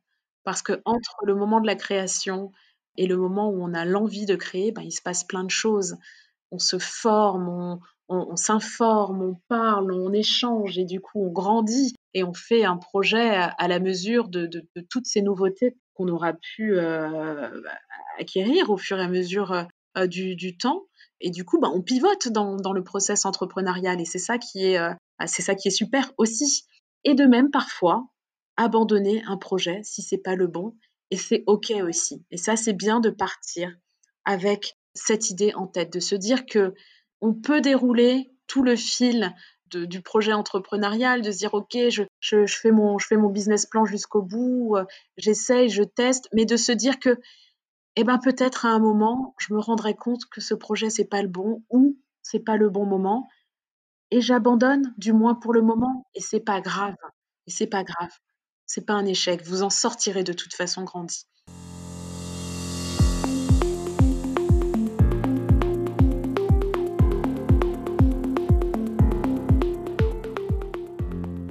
Parce 0.47 0.63
que 0.63 0.81
entre 0.85 1.17
le 1.25 1.35
moment 1.35 1.61
de 1.61 1.67
la 1.67 1.75
création 1.75 2.53
Et 2.97 3.07
le 3.07 3.17
moment 3.17 3.51
où 3.51 3.63
on 3.63 3.75
a 3.75 3.85
l'envie 3.85 4.27
de 4.27 4.37
créer, 4.37 4.71
ben, 4.71 4.83
il 4.83 4.93
se 4.93 5.03
passe 5.03 5.25
plein 5.25 5.43
de 5.45 5.51
choses. 5.51 5.97
On 6.53 6.59
se 6.61 6.79
forme, 6.79 7.81
on, 8.09 8.37
s'informe, 8.37 9.23
on 9.23 9.35
parle, 9.49 9.93
on 9.93 10.13
échange 10.13 10.79
et 10.79 10.85
du 10.85 11.01
coup 11.01 11.27
on 11.27 11.33
grandit 11.33 11.95
et 12.15 12.23
on 12.23 12.33
fait 12.33 12.65
un 12.65 12.77
projet 12.77 13.35
à, 13.35 13.69
la 13.69 13.81
mesure 13.81 14.29
de, 14.29 14.49
toutes 14.89 15.07
ces 15.07 15.21
nouveautés 15.21 15.77
qu'on 15.95 16.07
aura 16.07 16.33
pu 16.33 16.79
euh, 16.79 17.51
acquérir 18.21 18.71
au 18.71 18.77
fur 18.77 18.99
et 18.99 19.03
à 19.03 19.09
mesure 19.09 19.67
euh, 19.99 20.07
du, 20.07 20.57
temps. 20.57 20.85
Et 21.21 21.31
du 21.31 21.45
coup, 21.45 21.59
ben, 21.59 21.73
on 21.75 21.83
pivote 21.83 22.29
dans, 22.29 22.73
le 22.73 22.85
process 22.85 23.27
entrepreneurial 23.27 24.01
et 24.01 24.05
euh, 24.05 24.07
c'est 25.27 25.43
ça 25.43 25.57
qui 25.57 25.69
est 25.69 25.71
super 25.71 26.13
aussi. 26.17 26.65
Et 27.03 27.15
de 27.15 27.25
même, 27.25 27.51
parfois, 27.51 28.07
abandonner 28.57 29.23
un 29.27 29.37
projet 29.37 29.81
si 29.83 30.03
c'est 30.03 30.19
pas 30.19 30.35
le 30.35 30.47
bon 30.47 30.77
et 31.11 31.17
c'est 31.17 31.45
ok 31.47 31.73
aussi. 31.85 32.25
Et 32.31 32.37
ça, 32.37 32.57
c'est 32.57 32.73
bien 32.73 33.01
de 33.01 33.11
partir 33.11 33.75
avec 34.25 34.77
cette 34.95 35.31
idée 35.31 35.55
en 35.55 35.67
tête, 35.67 35.93
de 35.93 36.01
se 36.01 36.15
dire 36.15 36.47
que 36.47 36.75
on 37.21 37.35
peut 37.35 37.61
dérouler 37.61 38.31
tout 38.47 38.63
le 38.63 38.77
fil 38.77 39.35
du 39.73 40.01
projet 40.01 40.33
entrepreneurial, 40.33 41.23
de 41.23 41.33
se 41.33 41.39
dire 41.39 41.55
ok, 41.55 41.77
je, 41.91 42.47
fais, 42.47 42.71
mon, 42.71 42.99
je 42.99 43.07
fais 43.07 43.17
mon 43.17 43.31
business 43.31 43.67
plan 43.67 43.85
jusqu'au 43.85 44.23
bout, 44.23 44.77
euh, 44.77 44.85
j'essaye, 45.17 45.69
je 45.69 45.83
teste, 45.83 46.29
mais 46.33 46.45
de 46.45 46.57
se 46.57 46.71
dire 46.71 47.01
que 47.01 47.19
eh 47.97 48.05
ben 48.05 48.19
peut-être 48.19 48.65
à 48.65 48.69
un 48.69 48.79
moment, 48.79 49.35
je 49.39 49.55
me 49.55 49.59
rendrai 49.59 49.95
compte 49.95 50.27
que 50.31 50.41
ce 50.41 50.55
projet 50.55 50.89
c'est 50.89 51.07
pas 51.07 51.23
le 51.23 51.29
bon 51.29 51.65
ou 51.71 51.99
c'est 52.23 52.45
pas 52.45 52.57
le 52.57 52.71
bon 52.71 52.87
moment 52.87 53.29
et 54.11 54.21
j'abandonne, 54.21 54.95
du 54.99 55.13
moins 55.13 55.35
pour 55.35 55.53
le 55.53 55.63
moment, 55.63 56.07
et 56.15 56.21
c'est 56.21 56.41
pas 56.41 56.61
grave. 56.61 56.97
Et 57.47 57.51
c'est 57.51 57.67
pas 57.67 57.85
grave. 57.85 58.11
C'est 58.67 58.85
pas 58.85 58.95
un 58.95 59.07
échec. 59.07 59.43
Vous 59.45 59.63
en 59.63 59.71
sortirez 59.71 60.25
de 60.25 60.33
toute 60.33 60.55
façon 60.55 60.83
grandi. 60.83 61.25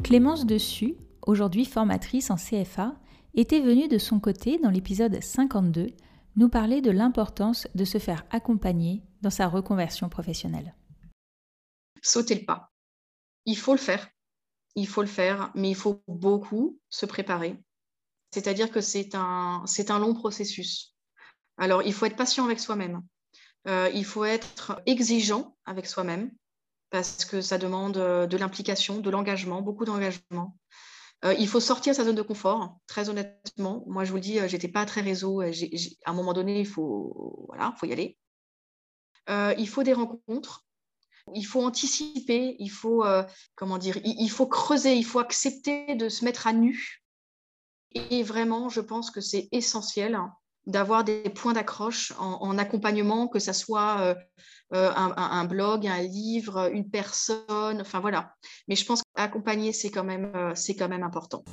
Clémence 0.04 0.46
Dessus, 0.46 0.96
aujourd'hui 1.26 1.66
formatrice 1.66 2.30
en 2.30 2.36
CFA, 2.36 2.96
était 3.34 3.62
venue 3.62 3.88
de 3.88 3.98
son 3.98 4.20
côté 4.20 4.60
dans 4.60 4.70
l'épisode 4.70 5.22
52 5.22 5.88
nous 6.36 6.50
parler 6.50 6.82
de 6.82 6.92
l'importance 6.92 7.68
de 7.76 7.86
se 7.86 7.98
faire 7.98 8.26
accompagner 8.30 9.02
dans 9.22 9.30
sa 9.30 9.48
reconversion 9.48 10.10
professionnelle. 10.10 10.76
Sauter 12.02 12.36
le 12.36 12.46
pas. 12.46 12.72
Il 13.46 13.58
faut 13.58 13.72
le 13.72 13.80
faire 13.80 14.08
il 14.76 14.88
faut 14.88 15.02
le 15.02 15.08
faire, 15.08 15.52
mais 15.56 15.70
il 15.70 15.76
faut 15.76 16.04
beaucoup 16.08 16.80
se 16.90 17.06
préparer. 17.06 17.62
C'est-à-dire 18.32 18.70
que 18.70 18.82
c'est 18.82 19.16
un, 19.16 19.64
un 19.90 20.00
long 20.00 20.14
processus. 20.14 20.94
Alors, 21.58 21.84
il 21.84 21.94
faut 21.94 22.06
être 22.06 22.18
patient 22.18 22.44
avec 22.44 22.60
soi-même. 22.60 23.02
Euh, 23.68 23.90
il 23.94 24.06
faut 24.06 24.26
être 24.26 24.82
exigeant 24.86 25.56
avec 25.66 25.88
soi-même 25.88 26.32
parce 26.90 27.26
que 27.26 27.42
ça 27.42 27.58
demande 27.58 27.98
euh, 27.98 28.28
de 28.28 28.38
l'implication, 28.38 29.00
de 29.00 29.10
l'engagement, 29.10 29.62
beaucoup 29.62 29.86
d'engagement. 29.86 30.58
Euh, 31.24 31.34
il 31.40 31.48
faut 31.48 31.62
sortir 31.62 31.94
de 31.94 31.98
sa 31.98 32.04
zone 32.04 32.16
de 32.16 32.22
confort, 32.22 32.78
très 32.88 33.10
honnêtement. 33.10 33.84
Moi, 33.88 34.04
je 34.04 34.10
vous 34.10 34.18
le 34.18 34.22
dis, 34.22 34.38
j'étais 34.48 34.68
pas 34.68 34.86
très 34.86 35.02
réseau. 35.02 35.42
à 35.42 35.50
un 36.06 36.14
moment 36.14 36.34
donné, 36.34 36.60
il 36.60 36.68
faut, 36.68 37.46
voilà, 37.48 37.74
faut 37.80 37.88
y 37.88 37.94
aller. 37.94 38.18
il 39.58 39.68
faut 39.68 39.84
des 39.84 39.94
rencontres. 39.94 40.65
Il 41.34 41.44
faut 41.44 41.64
anticiper, 41.64 42.56
il 42.60 42.70
faut, 42.70 43.04
euh, 43.04 43.24
comment 43.56 43.78
dire, 43.78 43.98
il, 44.04 44.30
faut 44.30 44.48
creuser, 44.48 44.96
il 44.96 45.06
faut 45.06 45.20
accepter 45.20 45.96
de 45.96 46.08
se 46.10 46.24
mettre 46.24 46.48
à 46.48 46.54
nu. 46.54 47.02
Et 47.94 48.24
vraiment, 48.24 48.70
je 48.70 48.82
pense 48.82 49.10
que 49.10 49.22
c'est 49.22 49.48
essentiel 49.52 50.20
d'avoir 50.68 51.04
des 51.04 51.30
points 51.30 51.54
d'accroche 51.54 52.14
en, 52.20 52.58
accompagnement, 52.58 53.28
que 53.28 53.40
ce 53.40 53.54
soit 53.54 54.02
euh, 54.02 54.16
euh, 54.74 54.92
un, 54.96 55.46
blog, 55.46 55.88
un 55.88 56.02
livre, 56.02 56.72
une 56.74 56.90
personne, 56.90 57.82
enfin 57.82 58.00
voilà. 58.00 58.36
Mais 58.68 58.76
je 58.76 58.86
pense 58.86 59.02
qu'accompagner, 59.16 59.74
c'est 59.74 59.92
quand, 59.92 60.06
quand 60.06 60.90
même 60.90 61.04
important. 61.04 61.44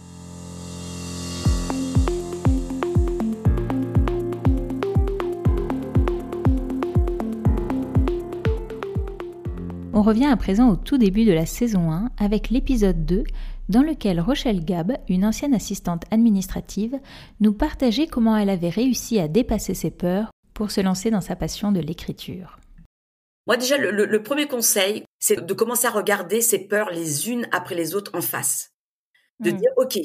On 9.95 10.01
revient 10.01 10.27
à 10.27 10.37
présent 10.39 10.71
au 10.71 10.77
tout 10.77 10.97
début 10.97 11.27
de 11.27 11.33
la 11.33 11.45
saison 11.45 11.93
1 11.93 12.13
avec 12.17 12.49
l'épisode 12.49 13.05
2 13.05 13.25
dans 13.69 13.83
lequel 13.83 14.21
Rochelle 14.21 14.65
Gab, 14.65 14.97
une 15.11 15.23
ancienne 15.23 15.53
assistante 15.53 16.05
administrative, 16.11 16.99
nous 17.41 17.53
partageait 17.53 18.07
comment 18.07 18.35
elle 18.35 18.49
avait 18.49 18.71
réussi 18.71 19.19
à 19.19 19.29
dépasser 19.29 19.75
ses 19.75 19.91
peurs 19.91 20.31
pour 20.55 20.71
se 20.71 20.81
lancer 20.81 21.11
dans 21.11 21.21
sa 21.21 21.37
passion 21.37 21.73
de 21.73 21.81
l'écriture. 21.81 22.59
Moi 23.47 23.59
déjà, 23.59 23.77
le, 23.77 24.23
premier 24.23 24.47
conseil, 24.47 25.05
c'est 25.19 25.45
de 25.45 25.55
commencer 25.55 25.87
à 25.87 25.91
regarder 25.91 26.41
ses 26.41 26.69
peurs 26.69 26.89
les 26.89 27.29
unes 27.29 27.47
après 27.53 27.75
les 27.75 27.95
autres 27.95 28.17
en 28.17 28.23
face. 28.23 28.71
De 29.41 29.51
hmm. 29.51 29.57
dire, 29.57 29.71
OK, 29.77 29.99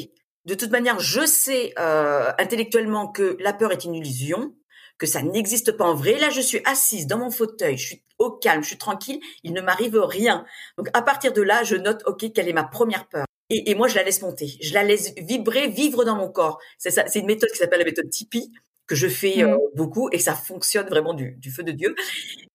de 0.45 0.53
toute 0.53 0.71
manière, 0.71 0.99
je 0.99 1.25
sais 1.25 1.73
euh, 1.79 2.31
intellectuellement 2.39 3.07
que 3.07 3.37
la 3.39 3.53
peur 3.53 3.71
est 3.71 3.85
une 3.85 3.95
illusion, 3.95 4.53
que 4.97 5.05
ça 5.05 5.21
n'existe 5.21 5.71
pas 5.77 5.85
en 5.85 5.95
vrai. 5.95 6.19
Là, 6.19 6.29
je 6.29 6.41
suis 6.41 6.59
assise 6.65 7.07
dans 7.07 7.19
mon 7.19 7.31
fauteuil, 7.31 7.77
je 7.77 7.85
suis 7.85 8.03
au 8.19 8.31
calme, 8.31 8.63
je 8.63 8.67
suis 8.67 8.77
tranquille, 8.77 9.19
il 9.43 9.53
ne 9.53 9.61
m'arrive 9.61 9.97
rien. 9.97 10.45
Donc 10.77 10.89
à 10.93 11.01
partir 11.01 11.33
de 11.33 11.41
là, 11.41 11.63
je 11.63 11.75
note, 11.75 12.03
ok, 12.05 12.31
quelle 12.33 12.47
est 12.47 12.53
ma 12.53 12.63
première 12.63 13.07
peur. 13.07 13.25
Et, 13.49 13.75
moi, 13.75 13.87
je 13.87 13.95
la 13.95 14.03
laisse 14.03 14.21
monter, 14.21 14.57
je 14.61 14.73
la 14.73 14.83
laisse 14.83 15.13
vibrer, 15.15 15.69
vivre 15.69 16.03
dans 16.03 16.17
mon 16.17 16.29
corps. 16.29 16.59
C'est 16.77 16.91
ça, 16.91 17.07
c'est 17.07 17.19
une 17.19 17.27
méthode 17.27 17.49
qui 17.49 17.57
s'appelle 17.57 17.79
la 17.79 17.85
méthode 17.85 18.09
Tipeee 18.09 18.51
que 18.87 18.95
je 18.95 19.07
fais 19.07 19.41
euh, 19.41 19.55
mmh. 19.55 19.59
beaucoup 19.75 20.09
et 20.11 20.19
ça 20.19 20.33
fonctionne 20.33 20.87
vraiment 20.87 21.13
du, 21.13 21.35
du 21.37 21.49
feu 21.49 21.63
de 21.63 21.71
Dieu. 21.71 21.95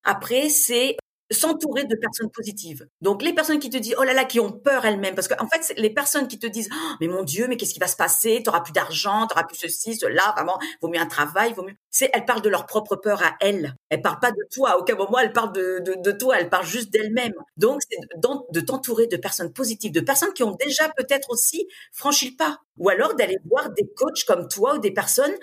Après, 0.05 0.51
c'est 0.51 0.97
s'entourer 1.33 1.85
de 1.85 1.97
personnes 1.97 2.31
positives. 2.31 2.87
Donc 3.01 3.23
les 3.23 3.33
personnes 3.33 3.59
qui 3.59 3.71
te 3.71 3.77
disent 3.77 3.95
oh 3.99 4.05
là 4.05 4.13
là 4.13 4.25
qui 4.25 4.41
ont 4.41 4.53
peur 4.53 4.85
elles-mêmes 4.85 5.15
parce 5.15 5.29
qu'en 5.29 5.45
en 5.45 5.49
fait 5.49 5.73
les 5.77 5.91
personnes 5.91 6.29
qui 6.29 6.39
te 6.39 6.47
disent 6.47 6.69
oh, 6.73 6.95
mais 7.01 7.09
mon 7.09 7.23
dieu 7.23 7.47
mais 7.49 7.57
qu'est-ce 7.57 7.75
qui 7.75 7.81
va 7.81 7.87
se 7.87 7.97
passer? 7.97 8.43
T'auras 8.43 8.61
plus 8.61 8.73
d'argent 8.73 9.27
t'auras 9.27 9.45
plus 9.45 9.57
ceci 9.57 9.97
cela 9.97 10.33
vraiment 10.37 10.59
vaut 10.81 10.89
mieux 10.89 11.01
un 11.01 11.07
travail 11.07 11.53
vaut 11.53 11.65
mieux. 11.65 11.75
C'est 11.91 12.11
elles 12.13 12.25
parlent 12.25 12.43
de 12.43 12.49
leur 12.49 12.67
propre 12.67 12.97
peur 12.97 13.23
à 13.23 13.37
elles. 13.41 13.75
Elles 13.89 14.03
parlent 14.03 14.21
pas 14.21 14.33
de 14.33 14.43
toi. 14.53 14.71
À 14.71 14.79
aucun 14.79 14.95
moment 14.95 15.19
elles 15.19 15.33
parlent 15.33 15.53
de, 15.53 15.81
de, 15.85 15.95
de 16.01 16.13
toi. 16.13 16.39
Elles 16.39 16.51
parlent 16.51 16.67
juste 16.67 16.91
d'elles-mêmes. 16.91 17.35
Donc 17.57 17.81
c'est 17.89 17.99
de 18.19 18.61
t'entourer 18.61 19.07
de 19.07 19.17
personnes 19.17 19.53
positives 19.53 19.93
de 19.93 20.01
personnes 20.01 20.33
qui 20.33 20.43
ont 20.43 20.57
déjà 20.65 20.89
peut-être 20.97 21.31
aussi 21.31 21.69
franchi 21.93 22.31
le 22.31 22.37
pas. 22.37 22.59
Ou 22.79 22.89
alors 22.89 23.15
d'aller 23.15 23.39
voir 23.45 23.71
des 23.71 23.87
coachs 23.97 24.25
comme 24.27 24.49
toi 24.49 24.77
ou 24.77 24.79
des 24.79 24.93
personnes 24.93 25.35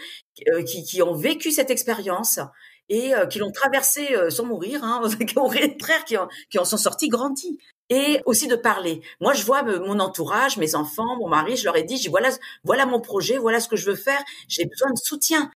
euh, 0.47 0.63
qui, 0.63 0.83
qui 0.83 1.01
ont 1.01 1.13
vécu 1.13 1.51
cette 1.51 1.69
expérience 1.69 2.39
et 2.89 3.13
euh, 3.13 3.25
qui 3.27 3.39
l'ont 3.39 3.51
traversé 3.51 4.15
euh, 4.15 4.29
sans 4.29 4.45
mourir, 4.45 4.83
hein, 4.83 5.01
qui 5.27 5.37
ont 5.37 5.49
frères 5.49 6.05
qui, 6.05 6.15
qui 6.49 6.59
en 6.59 6.65
sont 6.65 6.77
sortis 6.77 7.07
grandis. 7.07 7.57
Et 7.91 8.21
aussi 8.25 8.47
de 8.47 8.55
parler. 8.55 9.01
Moi, 9.19 9.33
je 9.33 9.43
vois 9.43 9.65
euh, 9.67 9.79
mon 9.79 9.99
entourage, 9.99 10.57
mes 10.57 10.75
enfants, 10.75 11.17
mon 11.17 11.27
mari, 11.27 11.55
je 11.55 11.65
leur 11.65 11.75
ai 11.75 11.83
dit, 11.83 12.07
voilà, 12.09 12.29
voilà 12.63 12.85
mon 12.85 13.01
projet, 13.01 13.37
voilà 13.37 13.59
ce 13.59 13.67
que 13.67 13.75
je 13.75 13.89
veux 13.89 13.95
faire, 13.95 14.21
j'ai 14.47 14.65
besoin 14.65 14.91
de 14.91 14.97
soutien. 14.97 15.51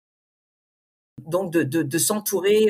Donc, 1.19 1.51
de, 1.51 1.63
de, 1.63 1.97
s'entourer 1.97 2.67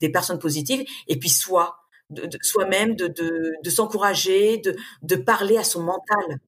des 0.00 0.10
personnes 0.10 0.38
positives, 0.38 0.84
et 1.08 1.18
puis 1.18 1.28
soi, 1.28 1.80
de, 2.08 2.24
de 2.24 2.38
soi-même, 2.40 2.94
de, 2.94 3.08
de, 3.08 3.52
de 3.62 3.70
s'encourager, 3.70 4.58
de, 4.58 4.76
de 5.02 5.16
parler 5.16 5.56
à 5.58 5.64
son 5.64 5.82
mental. 5.82 6.38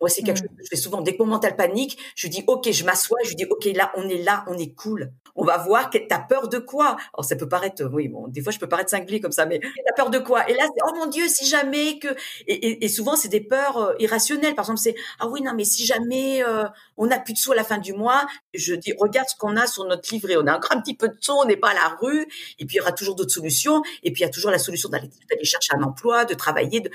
Moi, 0.00 0.08
c'est 0.08 0.22
quelque 0.22 0.38
chose 0.38 0.48
que 0.48 0.64
je 0.64 0.68
fais 0.68 0.76
souvent. 0.76 1.00
Dès 1.00 1.16
que 1.16 1.22
mon 1.22 1.28
mental 1.28 1.54
panique, 1.56 1.98
je 2.16 2.26
dis, 2.26 2.42
OK, 2.46 2.70
je 2.70 2.84
m'assois, 2.84 3.18
je 3.24 3.34
dis, 3.34 3.44
OK, 3.44 3.66
là, 3.74 3.92
on 3.96 4.08
est 4.08 4.22
là, 4.22 4.44
on 4.48 4.56
est 4.56 4.74
cool. 4.74 5.12
On 5.36 5.44
va 5.44 5.58
voir, 5.58 5.90
t'as 5.90 6.18
peur 6.18 6.48
de 6.48 6.58
quoi? 6.58 6.96
Alors, 7.14 7.24
ça 7.24 7.36
peut 7.36 7.48
paraître, 7.48 7.84
oui, 7.92 8.08
bon, 8.08 8.26
des 8.28 8.42
fois, 8.42 8.50
je 8.50 8.58
peux 8.58 8.68
paraître 8.68 8.90
cinglé 8.90 9.20
comme 9.20 9.32
ça, 9.32 9.46
mais 9.46 9.60
t'as 9.86 9.92
peur 9.94 10.10
de 10.10 10.18
quoi? 10.18 10.48
Et 10.50 10.54
là, 10.54 10.64
c'est, 10.64 10.82
oh 10.86 10.94
mon 10.96 11.06
Dieu, 11.06 11.28
si 11.28 11.46
jamais 11.46 11.98
que, 11.98 12.08
et, 12.46 12.84
et, 12.84 12.88
souvent, 12.88 13.14
c'est 13.14 13.28
des 13.28 13.40
peurs 13.40 13.76
euh, 13.76 13.94
irrationnelles. 13.98 14.54
Par 14.54 14.64
exemple, 14.64 14.80
c'est, 14.80 14.94
ah 15.18 15.28
oui, 15.28 15.42
non, 15.42 15.52
mais 15.54 15.64
si 15.64 15.86
jamais 15.86 16.42
euh, 16.42 16.64
on 16.96 17.06
n'a 17.06 17.18
plus 17.18 17.34
de 17.34 17.38
sous 17.38 17.52
à 17.52 17.56
la 17.56 17.64
fin 17.64 17.78
du 17.78 17.92
mois, 17.92 18.26
je 18.54 18.74
dis, 18.74 18.94
regarde 18.98 19.28
ce 19.28 19.36
qu'on 19.36 19.56
a 19.56 19.66
sur 19.66 19.84
notre 19.84 20.12
livret. 20.12 20.36
On 20.36 20.46
a 20.46 20.56
encore 20.56 20.72
un 20.72 20.80
petit 20.80 20.94
peu 20.94 21.08
de 21.08 21.16
sous, 21.20 21.32
on 21.32 21.44
n'est 21.44 21.56
pas 21.56 21.70
à 21.70 21.74
la 21.74 21.96
rue. 22.00 22.26
Et 22.58 22.64
puis, 22.64 22.76
il 22.76 22.78
y 22.78 22.80
aura 22.80 22.92
toujours 22.92 23.14
d'autres 23.14 23.32
solutions. 23.32 23.82
Et 24.02 24.12
puis, 24.12 24.22
il 24.22 24.26
y 24.26 24.28
a 24.28 24.30
toujours 24.30 24.50
la 24.50 24.58
solution 24.58 24.88
d'aller, 24.88 25.10
chercher 25.42 25.74
un 25.74 25.82
emploi, 25.82 26.24
de 26.24 26.34
travailler, 26.34 26.80
de, 26.80 26.90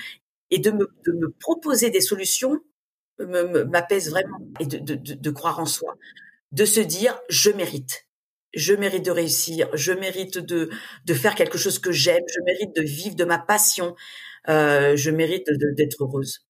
et 0.51 0.59
de 0.59 0.71
me, 0.71 0.89
de 1.05 1.11
me 1.13 1.29
proposer 1.39 1.89
des 1.89 2.01
solutions 2.01 2.59
m'apaise 3.19 4.09
vraiment. 4.09 4.39
Et 4.59 4.65
de, 4.65 4.77
de, 4.77 4.95
de, 4.95 5.29
croire 5.31 5.59
en 5.59 5.65
soi, 5.65 5.95
de 6.51 6.65
se 6.65 6.79
dire 6.79 7.19
je 7.29 7.49
mérite, 7.51 8.07
je 8.53 8.73
mérite 8.73 9.05
de 9.05 9.11
réussir, 9.11 9.69
je 9.73 9.93
mérite 9.93 10.37
de, 10.37 10.69
de 11.05 11.13
faire 11.13 11.35
quelque 11.35 11.57
chose 11.57 11.79
que 11.79 11.91
j'aime, 11.91 12.23
je 12.27 12.43
mérite 12.45 12.75
de 12.75 12.81
vivre 12.81 13.15
de 13.15 13.25
ma 13.25 13.37
passion, 13.37 13.95
euh, 14.49 14.95
je 14.95 15.11
mérite 15.11 15.47
d'être 15.75 16.03
heureuse. 16.03 16.44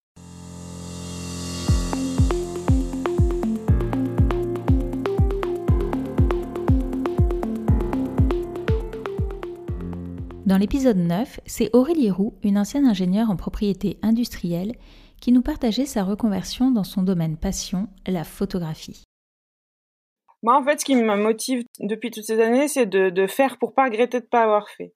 Dans 10.46 10.60
l'épisode 10.60 10.98
9, 10.98 11.40
c'est 11.48 11.72
Aurélie 11.74 12.12
Roux, 12.12 12.38
une 12.44 12.60
ancienne 12.60 12.86
ingénieure 12.86 13.32
en 13.32 13.36
propriété 13.36 13.98
industrielle, 14.04 14.74
qui 15.20 15.32
nous 15.32 15.42
partageait 15.42 15.88
sa 15.88 16.04
reconversion 16.04 16.70
dans 16.70 16.84
son 16.84 17.02
domaine 17.02 17.36
passion, 17.36 17.88
la 18.06 18.24
photographie. 18.24 19.06
Moi, 20.44 20.56
en 20.56 20.64
fait, 20.64 20.80
ce 20.80 20.86
qui 20.86 20.96
me 20.96 21.16
motive 21.16 21.64
depuis 21.80 22.12
toutes 22.12 22.26
ces 22.26 22.40
années, 22.40 22.68
c'est 22.68 22.86
de, 22.86 23.10
de, 23.10 23.26
faire 23.26 23.58
pour 23.58 23.74
pas 23.74 23.86
regretter 23.86 24.20
de 24.20 24.26
pas 24.28 24.44
avoir 24.44 24.70
fait. 24.70 24.94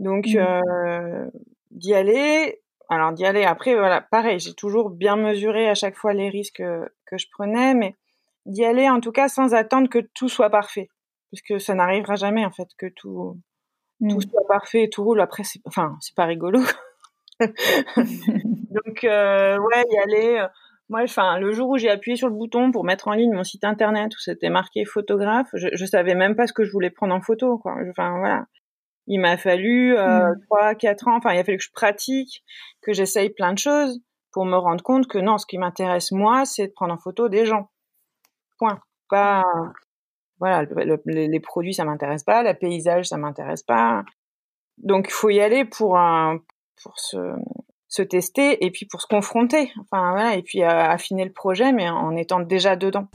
Donc, 0.00 0.26
mmh. 0.26 0.36
euh, 0.36 1.26
d'y 1.70 1.94
aller. 1.94 2.60
Alors, 2.90 3.14
d'y 3.14 3.24
aller. 3.24 3.44
Après, 3.44 3.74
voilà, 3.74 4.02
pareil, 4.02 4.38
j'ai 4.38 4.52
toujours 4.52 4.90
bien 4.90 5.16
mesuré 5.16 5.70
à 5.70 5.74
chaque 5.74 5.96
fois 5.96 6.12
les 6.12 6.28
risques 6.28 6.56
que, 6.56 6.92
que 7.06 7.16
je 7.16 7.28
prenais, 7.32 7.72
mais 7.72 7.96
d'y 8.44 8.66
aller, 8.66 8.86
en 8.90 9.00
tout 9.00 9.12
cas, 9.12 9.30
sans 9.30 9.54
attendre 9.54 9.88
que 9.88 10.00
tout 10.12 10.28
soit 10.28 10.50
parfait. 10.50 10.90
Parce 11.32 11.40
que 11.40 11.58
ça 11.58 11.74
n'arrivera 11.74 12.16
jamais, 12.16 12.44
en 12.44 12.52
fait, 12.52 12.68
que 12.76 12.88
tout, 12.94 13.40
tout 14.08 14.16
mmh. 14.16 14.30
soit 14.30 14.46
parfait 14.48 14.84
et 14.84 14.90
tout 14.90 15.04
roule. 15.04 15.20
Après, 15.20 15.44
c'est, 15.44 15.60
enfin, 15.64 15.96
c'est 16.00 16.14
pas 16.14 16.24
rigolo. 16.24 16.60
Donc, 17.40 19.04
euh, 19.04 19.58
ouais, 19.58 19.84
y 19.90 19.98
aller. 19.98 20.38
Euh, 20.38 20.48
moi, 20.88 21.02
enfin, 21.02 21.38
le 21.38 21.52
jour 21.52 21.70
où 21.70 21.78
j'ai 21.78 21.90
appuyé 21.90 22.16
sur 22.16 22.28
le 22.28 22.34
bouton 22.34 22.70
pour 22.70 22.84
mettre 22.84 23.08
en 23.08 23.12
ligne 23.12 23.32
mon 23.32 23.44
site 23.44 23.64
internet 23.64 24.14
où 24.14 24.18
c'était 24.18 24.50
marqué 24.50 24.84
photographe, 24.84 25.48
je, 25.54 25.68
je 25.72 25.84
savais 25.86 26.14
même 26.14 26.36
pas 26.36 26.46
ce 26.46 26.52
que 26.52 26.64
je 26.64 26.70
voulais 26.70 26.90
prendre 26.90 27.14
en 27.14 27.20
photo, 27.20 27.58
quoi. 27.58 27.76
Enfin, 27.90 28.18
voilà. 28.18 28.46
Il 29.06 29.20
m'a 29.20 29.36
fallu 29.36 29.96
euh, 29.96 30.30
mmh. 30.30 30.40
trois, 30.46 30.70
euh, 30.70 30.74
quatre 30.74 31.08
ans. 31.08 31.16
Enfin, 31.16 31.32
il 31.34 31.38
a 31.38 31.44
fallu 31.44 31.58
que 31.58 31.64
je 31.64 31.72
pratique, 31.72 32.42
que 32.82 32.92
j'essaye 32.92 33.30
plein 33.30 33.52
de 33.52 33.58
choses 33.58 34.00
pour 34.32 34.44
me 34.46 34.56
rendre 34.56 34.82
compte 34.82 35.06
que 35.06 35.18
non, 35.18 35.38
ce 35.38 35.46
qui 35.46 35.58
m'intéresse 35.58 36.10
moi, 36.10 36.44
c'est 36.44 36.68
de 36.68 36.72
prendre 36.72 36.94
en 36.94 36.98
photo 36.98 37.28
des 37.28 37.46
gens. 37.46 37.70
Point. 38.58 38.80
Pas 39.08 39.44
voilà, 40.40 40.66
les 41.06 41.40
produits 41.40 41.74
ça 41.74 41.84
m'intéresse 41.84 42.24
pas, 42.24 42.42
le 42.42 42.54
paysage 42.54 43.06
ça 43.06 43.16
m'intéresse 43.16 43.62
pas. 43.62 44.04
Donc 44.78 45.06
il 45.08 45.12
faut 45.12 45.30
y 45.30 45.40
aller 45.40 45.64
pour 45.64 45.98
pour 46.82 46.98
se 46.98 47.18
se 47.94 48.02
tester 48.02 48.64
et 48.64 48.72
puis 48.72 48.86
pour 48.86 49.00
se 49.00 49.06
confronter. 49.06 49.70
Enfin 49.80 50.10
voilà, 50.10 50.34
et 50.34 50.42
puis 50.42 50.62
euh, 50.62 50.68
affiner 50.68 51.24
le 51.24 51.32
projet, 51.32 51.72
mais 51.72 51.88
en 51.88 52.16
étant 52.16 52.40
déjà 52.40 52.74
dedans. 52.74 53.06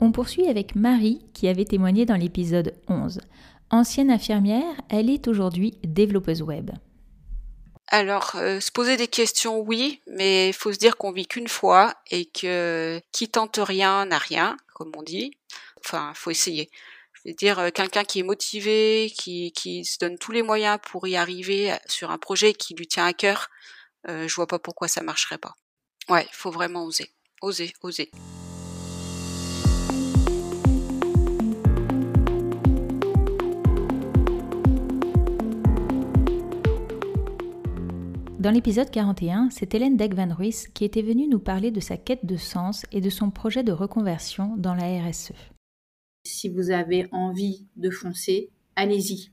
On 0.00 0.12
poursuit 0.12 0.46
avec 0.48 0.76
Marie 0.76 1.24
qui 1.32 1.48
avait 1.48 1.64
témoigné 1.64 2.04
dans 2.04 2.16
l'épisode 2.16 2.74
11. 2.88 3.20
Ancienne 3.70 4.10
infirmière, 4.10 4.74
elle 4.88 5.10
est 5.10 5.26
aujourd'hui 5.28 5.78
développeuse 5.82 6.42
web. 6.42 6.70
Alors, 7.88 8.32
euh, 8.36 8.60
se 8.60 8.72
poser 8.72 8.96
des 8.96 9.08
questions, 9.08 9.60
oui, 9.60 10.00
mais 10.06 10.48
il 10.48 10.52
faut 10.52 10.72
se 10.72 10.78
dire 10.78 10.96
qu'on 10.96 11.12
vit 11.12 11.26
qu'une 11.26 11.48
fois 11.48 11.94
et 12.10 12.24
que 12.26 13.00
qui 13.12 13.28
tente 13.28 13.58
rien 13.62 14.06
n'a 14.06 14.18
rien, 14.18 14.56
comme 14.74 14.92
on 14.96 15.02
dit. 15.02 15.36
Enfin, 15.84 16.12
faut 16.14 16.30
essayer. 16.30 16.70
Je 17.12 17.28
veux 17.30 17.34
dire, 17.34 17.58
euh, 17.58 17.70
quelqu'un 17.70 18.04
qui 18.04 18.20
est 18.20 18.22
motivé, 18.22 19.12
qui, 19.14 19.84
se 19.84 19.98
donne 19.98 20.18
tous 20.18 20.32
les 20.32 20.42
moyens 20.42 20.78
pour 20.82 21.06
y 21.06 21.16
arriver 21.16 21.74
sur 21.86 22.10
un 22.10 22.18
projet 22.18 22.54
qui 22.54 22.74
lui 22.74 22.86
tient 22.86 23.06
à 23.06 23.12
cœur, 23.12 23.48
euh, 24.08 24.28
je 24.28 24.34
vois 24.34 24.46
pas 24.46 24.58
pourquoi 24.58 24.88
ça 24.88 25.02
marcherait 25.02 25.38
pas. 25.38 25.54
Ouais, 26.08 26.26
il 26.30 26.34
faut 26.34 26.50
vraiment 26.50 26.84
oser. 26.84 27.10
Oser, 27.42 27.72
oser. 27.82 28.10
Dans 38.44 38.50
l'épisode 38.50 38.90
41, 38.90 39.48
c'est 39.50 39.74
Hélène 39.74 39.96
Deck 39.96 40.12
Van 40.12 40.28
Ruys 40.30 40.66
qui 40.74 40.84
était 40.84 41.00
venue 41.00 41.28
nous 41.28 41.38
parler 41.38 41.70
de 41.70 41.80
sa 41.80 41.96
quête 41.96 42.26
de 42.26 42.36
sens 42.36 42.84
et 42.92 43.00
de 43.00 43.08
son 43.08 43.30
projet 43.30 43.62
de 43.62 43.72
reconversion 43.72 44.54
dans 44.58 44.74
la 44.74 45.00
RSE. 45.00 45.32
Si 46.26 46.50
vous 46.50 46.70
avez 46.70 47.08
envie 47.10 47.64
de 47.76 47.88
foncer, 47.88 48.50
allez-y. 48.76 49.30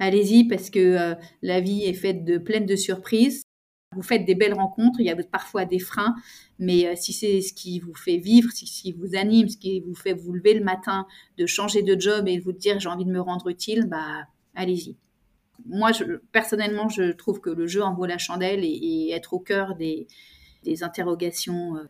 Allez-y 0.00 0.48
parce 0.48 0.70
que 0.70 0.80
euh, 0.80 1.14
la 1.42 1.60
vie 1.60 1.84
est 1.84 1.94
faite 1.94 2.24
de 2.24 2.36
pleine 2.36 2.66
de 2.66 2.74
surprises. 2.74 3.42
Vous 3.94 4.02
faites 4.02 4.24
des 4.24 4.34
belles 4.34 4.54
rencontres, 4.54 4.98
il 4.98 5.06
y 5.06 5.10
a 5.10 5.16
parfois 5.22 5.64
des 5.64 5.78
freins, 5.78 6.16
mais 6.58 6.88
euh, 6.88 6.94
si 6.96 7.12
c'est 7.12 7.42
ce 7.42 7.52
qui 7.52 7.78
vous 7.78 7.94
fait 7.94 8.16
vivre, 8.16 8.50
si, 8.50 8.66
ce 8.66 8.82
qui 8.82 8.90
vous 8.90 9.14
anime, 9.14 9.48
ce 9.48 9.56
qui 9.56 9.78
vous 9.78 9.94
fait 9.94 10.14
vous 10.14 10.32
lever 10.32 10.54
le 10.54 10.64
matin, 10.64 11.06
de 11.38 11.46
changer 11.46 11.82
de 11.82 11.96
job 12.00 12.26
et 12.26 12.40
vous 12.40 12.50
dire 12.50 12.80
j'ai 12.80 12.88
envie 12.88 13.04
de 13.04 13.12
me 13.12 13.20
rendre 13.20 13.46
utile, 13.46 13.86
bah 13.88 14.26
allez-y 14.56 14.96
moi, 15.66 15.92
je, 15.92 16.04
personnellement, 16.32 16.88
je 16.88 17.12
trouve 17.12 17.40
que 17.40 17.50
le 17.50 17.66
jeu 17.66 17.82
en 17.82 17.94
vaut 17.94 18.06
la 18.06 18.18
chandelle 18.18 18.64
et, 18.64 19.10
être 19.12 19.34
au 19.34 19.40
cœur 19.40 19.74
des, 19.74 20.06
interrogations 20.82 21.76
euh, 21.76 21.84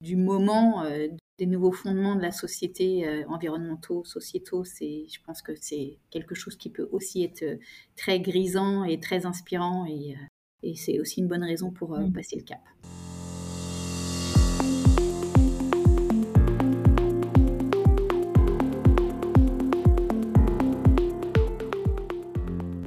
du 0.00 0.16
moment, 0.16 0.84
euh, 0.84 1.08
des 1.38 1.46
nouveaux 1.46 1.72
fondements 1.72 2.16
de 2.16 2.22
la 2.22 2.32
société, 2.32 3.06
euh, 3.06 3.24
environnementaux, 3.28 4.04
sociétaux, 4.04 4.64
c'est, 4.64 5.06
je 5.08 5.20
pense 5.24 5.42
que 5.42 5.52
c'est 5.60 5.98
quelque 6.10 6.34
chose 6.34 6.56
qui 6.56 6.70
peut 6.70 6.88
aussi 6.92 7.24
être 7.24 7.58
très 7.96 8.20
grisant 8.20 8.84
et 8.84 9.00
très 9.00 9.26
inspirant 9.26 9.86
et, 9.86 10.16
c'est 10.76 11.00
aussi 11.00 11.18
une 11.18 11.26
bonne 11.26 11.42
raison 11.42 11.72
pour 11.72 11.98
mmh. 11.98 12.12
passer 12.12 12.36
le 12.36 12.42
cap. 12.42 12.60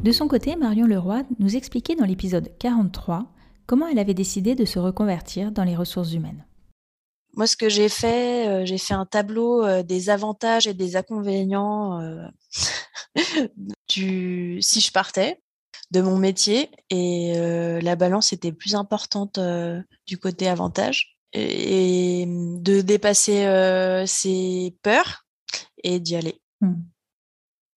De 0.05 0.11
son 0.11 0.27
côté, 0.27 0.55
Marion 0.55 0.85
Leroy 0.85 1.23
nous 1.39 1.55
expliquait 1.55 1.95
dans 1.95 2.05
l'épisode 2.05 2.55
43 2.59 3.25
comment 3.65 3.87
elle 3.87 3.97
avait 3.97 4.13
décidé 4.13 4.53
de 4.53 4.63
se 4.63 4.77
reconvertir 4.77 5.51
dans 5.51 5.63
les 5.63 5.75
ressources 5.75 6.13
humaines. 6.13 6.45
Moi, 7.33 7.47
ce 7.47 7.57
que 7.57 7.69
j'ai 7.69 7.89
fait, 7.89 8.47
euh, 8.47 8.65
j'ai 8.67 8.77
fait 8.77 8.93
un 8.93 9.07
tableau 9.07 9.65
euh, 9.65 9.81
des 9.81 10.11
avantages 10.11 10.67
et 10.67 10.75
des 10.75 10.95
inconvénients 10.95 12.01
euh, 12.01 12.27
du 13.89 14.59
si 14.61 14.79
je 14.79 14.91
partais 14.91 15.41
de 15.89 16.01
mon 16.01 16.19
métier 16.19 16.69
et 16.91 17.33
la 17.81 17.95
balance 17.95 18.31
était 18.31 18.51
plus 18.51 18.75
importante 18.75 19.39
du 20.05 20.17
côté 20.19 20.47
avantage 20.47 21.17
et, 21.33 22.25
de 22.27 22.81
dépasser 22.81 24.03
ses 24.07 24.75
peurs 24.81 25.25
et 25.83 25.99
d'y 25.99 26.15
aller. 26.15 26.41
Mmh. 26.61 26.73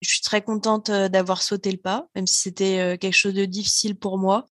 Je 0.01 0.09
suis 0.09 0.21
très 0.21 0.41
contente 0.41 0.89
d'avoir 0.89 1.41
sauté 1.41 1.71
le 1.71 1.77
pas, 1.77 2.07
même 2.15 2.27
si 2.27 2.37
c'était 2.37 2.97
quelque 2.99 3.15
chose 3.15 3.33
de 3.33 3.45
difficile 3.45 3.95
pour 3.95 4.17
moi. 4.17 4.45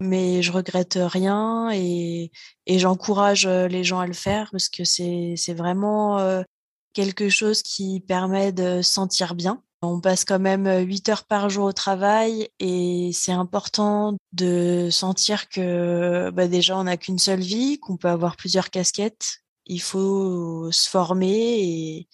Mais 0.00 0.42
je 0.42 0.52
regrette 0.52 0.98
rien 1.00 1.70
et, 1.72 2.30
j'encourage 2.66 3.46
les 3.46 3.82
gens 3.82 3.98
à 3.98 4.06
le 4.06 4.12
faire 4.12 4.50
parce 4.52 4.68
que 4.68 4.84
c'est 4.84 5.54
vraiment 5.54 6.44
quelque 6.92 7.28
chose 7.28 7.62
qui 7.62 8.00
permet 8.00 8.52
de 8.52 8.82
se 8.82 8.92
sentir 8.92 9.34
bien. 9.34 9.62
On 9.82 10.00
passe 10.00 10.24
quand 10.24 10.40
même 10.40 10.68
8 10.68 11.08
heures 11.08 11.24
par 11.24 11.50
jour 11.50 11.66
au 11.66 11.72
travail 11.72 12.48
et 12.58 13.10
c'est 13.12 13.32
important 13.32 14.16
de 14.32 14.88
sentir 14.90 15.48
que 15.48 16.30
bah 16.30 16.48
déjà 16.48 16.76
on 16.76 16.84
n'a 16.84 16.96
qu'une 16.96 17.18
seule 17.18 17.40
vie, 17.40 17.78
qu'on 17.78 17.96
peut 17.96 18.08
avoir 18.08 18.36
plusieurs 18.36 18.70
casquettes. 18.70 19.38
Il 19.66 19.80
faut 19.80 20.72
se 20.72 20.88
former 20.88 21.60
et, 21.60 22.08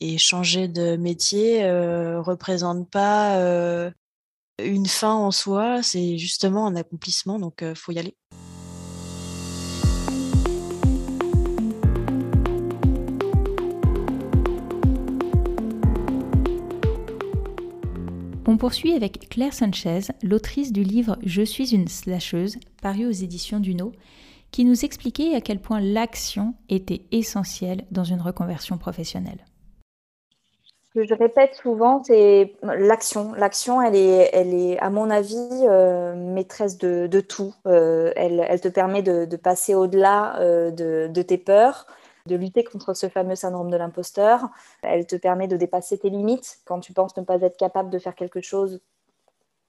et 0.00 0.18
changer 0.18 0.68
de 0.68 0.96
métier 0.96 1.64
euh, 1.64 2.20
représente 2.20 2.88
pas 2.90 3.36
euh, 3.36 3.90
une 4.64 4.86
fin 4.86 5.14
en 5.14 5.30
soi, 5.30 5.82
c'est 5.82 6.18
justement 6.18 6.66
un 6.66 6.76
accomplissement, 6.76 7.38
donc 7.38 7.62
euh, 7.62 7.74
faut 7.74 7.92
y 7.92 7.98
aller. 7.98 8.16
On 18.46 18.56
poursuit 18.56 18.94
avec 18.94 19.28
Claire 19.28 19.54
Sanchez, 19.54 20.00
l'autrice 20.22 20.72
du 20.72 20.82
livre 20.82 21.16
Je 21.24 21.42
suis 21.42 21.72
une 21.72 21.86
slasheuse, 21.86 22.56
paru 22.82 23.06
aux 23.06 23.12
éditions 23.12 23.60
Duno, 23.60 23.92
qui 24.50 24.64
nous 24.64 24.84
expliquait 24.84 25.36
à 25.36 25.40
quel 25.40 25.60
point 25.60 25.80
l'action 25.80 26.54
était 26.68 27.02
essentielle 27.12 27.86
dans 27.92 28.02
une 28.02 28.20
reconversion 28.20 28.76
professionnelle 28.76 29.44
que 30.94 31.06
je 31.06 31.14
répète 31.14 31.54
souvent, 31.54 32.02
c'est 32.02 32.54
l'action. 32.62 33.32
L'action, 33.34 33.80
elle 33.80 33.94
est, 33.94 34.30
elle 34.32 34.54
est, 34.54 34.78
à 34.78 34.90
mon 34.90 35.08
avis, 35.08 35.36
euh, 35.68 36.14
maîtresse 36.14 36.78
de, 36.78 37.20
tout. 37.20 37.54
Euh, 37.66 38.12
elle, 38.16 38.44
elle, 38.48 38.60
te 38.60 38.68
permet 38.68 39.02
de, 39.02 39.36
passer 39.36 39.74
au-delà 39.74 40.40
euh, 40.40 40.70
de, 40.70 41.22
tes 41.22 41.38
peurs, 41.38 41.86
de 42.26 42.34
lutter 42.34 42.64
contre 42.64 42.94
ce 42.94 43.08
fameux 43.08 43.36
syndrome 43.36 43.70
de 43.70 43.76
l'imposteur. 43.76 44.48
Elle 44.82 45.06
te 45.06 45.16
permet 45.16 45.46
de 45.46 45.56
dépasser 45.56 45.98
tes 45.98 46.10
limites. 46.10 46.58
Quand 46.64 46.80
tu 46.80 46.92
penses 46.92 47.16
ne 47.16 47.22
pas 47.22 47.40
être 47.40 47.56
capable 47.56 47.90
de 47.90 47.98
faire 47.98 48.16
quelque 48.16 48.40
chose, 48.40 48.80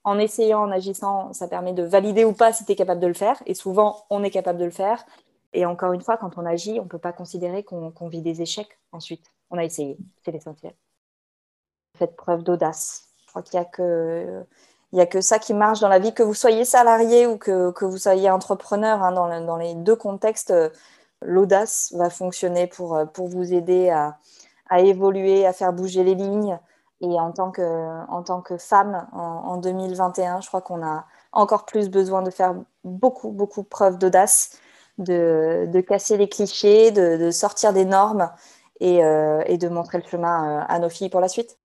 en 0.04 0.18
essayant, 0.18 0.62
en 0.62 0.72
agissant, 0.72 1.32
ça 1.32 1.46
permet 1.46 1.72
de 1.72 1.84
valider 1.84 2.24
ou 2.24 2.32
pas 2.32 2.52
si 2.52 2.64
tu 2.64 2.72
es 2.72 2.76
capable 2.76 3.00
de 3.00 3.06
le 3.06 3.14
faire. 3.14 3.40
Et 3.46 3.54
souvent, 3.54 4.04
on 4.10 4.24
est 4.24 4.30
capable 4.30 4.58
de 4.58 4.64
le 4.64 4.72
faire. 4.72 5.04
Et 5.52 5.66
encore 5.66 5.92
une 5.92 6.00
fois, 6.00 6.16
quand 6.16 6.36
on 6.36 6.46
agit, 6.46 6.80
on 6.80 6.84
ne 6.84 6.88
peut 6.88 6.98
pas 6.98 7.12
considérer 7.12 7.62
qu'on 7.62 8.08
vit 8.08 8.22
des 8.22 8.42
échecs 8.42 8.78
ensuite. 8.90 9.30
On 9.50 9.58
a 9.58 9.64
essayé, 9.64 9.98
c'est 10.24 10.32
l'essentiel 10.32 10.72
faites 11.98 12.16
preuve 12.16 12.42
d'audace. 12.42 13.08
Je 13.18 13.26
crois 13.28 13.42
qu'il 13.42 13.58
n'y 14.92 15.00
a 15.00 15.06
que 15.06 15.20
ça 15.20 15.38
qui 15.38 15.54
marche 15.54 15.80
dans 15.80 15.88
la 15.88 15.98
vie, 15.98 16.14
que 16.14 16.22
vous 16.22 16.34
soyez 16.34 16.64
salarié 16.64 17.26
ou 17.26 17.38
que, 17.38 17.84
vous 17.84 17.98
soyez 17.98 18.30
entrepreneur. 18.30 19.02
Hein, 19.02 19.12
dans, 19.12 19.56
les 19.56 19.74
deux 19.74 19.96
contextes, 19.96 20.52
l'audace 21.22 21.92
va 21.96 22.10
fonctionner 22.10 22.66
pour, 22.66 22.98
pour 23.12 23.28
vous 23.28 23.52
aider 23.52 23.90
à, 23.90 24.18
évoluer, 24.80 25.46
à 25.46 25.52
faire 25.52 25.72
bouger 25.72 26.04
les 26.04 26.14
lignes 26.14 26.58
Et 27.00 27.20
en 27.20 27.32
tant 27.32 27.50
que, 27.50 27.62
en 27.62 28.58
femme, 28.58 29.06
en, 29.12 29.56
2021, 29.56 30.40
je 30.40 30.48
crois 30.48 30.62
qu'on 30.62 30.84
a 30.84 31.06
encore 31.32 31.64
plus 31.64 31.88
besoin 31.88 32.22
de 32.22 32.30
faire 32.30 32.54
beaucoup, 32.84 33.30
beaucoup 33.30 33.62
preuve 33.62 33.98
d'audace, 33.98 34.58
de, 34.98 35.80
casser 35.86 36.16
les 36.16 36.28
clichés, 36.28 36.90
de, 36.90 37.30
sortir 37.30 37.72
des 37.72 37.84
normes 37.84 38.30
et, 38.80 38.98
et, 38.98 39.58
de 39.58 39.68
montrer 39.68 39.98
le 39.98 40.04
chemin 40.04 40.60
à 40.68 40.78
nos 40.78 40.90
filles 40.90 41.10
pour 41.10 41.20
la 41.20 41.28
suite. 41.28 41.58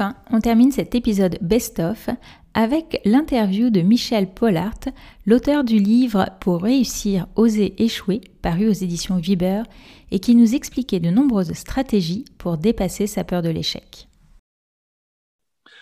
Enfin, 0.00 0.14
on 0.30 0.40
termine 0.40 0.70
cet 0.70 0.94
épisode 0.94 1.38
best-of 1.40 2.08
avec 2.54 3.00
l'interview 3.04 3.68
de 3.68 3.80
Michel 3.80 4.32
Pollard, 4.32 4.78
l'auteur 5.26 5.64
du 5.64 5.80
livre 5.80 6.26
Pour 6.40 6.62
réussir, 6.62 7.26
oser, 7.34 7.82
échouer, 7.82 8.20
paru 8.40 8.68
aux 8.68 8.72
éditions 8.72 9.16
Viber, 9.16 9.64
et 10.12 10.20
qui 10.20 10.36
nous 10.36 10.54
expliquait 10.54 11.00
de 11.00 11.10
nombreuses 11.10 11.52
stratégies 11.54 12.24
pour 12.38 12.58
dépasser 12.58 13.08
sa 13.08 13.24
peur 13.24 13.42
de 13.42 13.48
l'échec. 13.48 14.06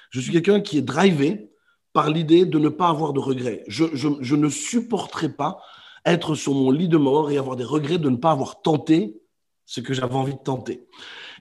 Je 0.09 0.21
suis 0.21 0.33
quelqu'un 0.33 0.63
qui 0.63 0.79
est 0.79 0.83
drivé 0.83 1.51
par 1.93 2.09
l'idée 2.09 2.47
de 2.47 2.59
ne 2.59 2.71
pas 2.71 2.89
avoir 2.89 3.13
de 3.13 3.21
regrets. 3.21 3.65
Je, 3.69 3.85
je 3.93 4.35
ne 4.35 4.49
supporterai 4.49 5.29
pas 5.29 5.61
être 6.07 6.35
sur 6.35 6.55
mon 6.55 6.71
lit 6.71 6.89
de 6.89 6.97
mort 6.97 7.31
et 7.31 7.37
avoir 7.37 7.57
des 7.57 7.65
regrets 7.65 7.99
de 7.99 8.09
ne 8.09 8.17
pas 8.17 8.31
avoir 8.31 8.63
tenté 8.63 9.21
ce 9.67 9.81
que 9.81 9.93
j'avais 9.93 10.15
envie 10.15 10.33
de 10.33 10.43
tenter. 10.43 10.87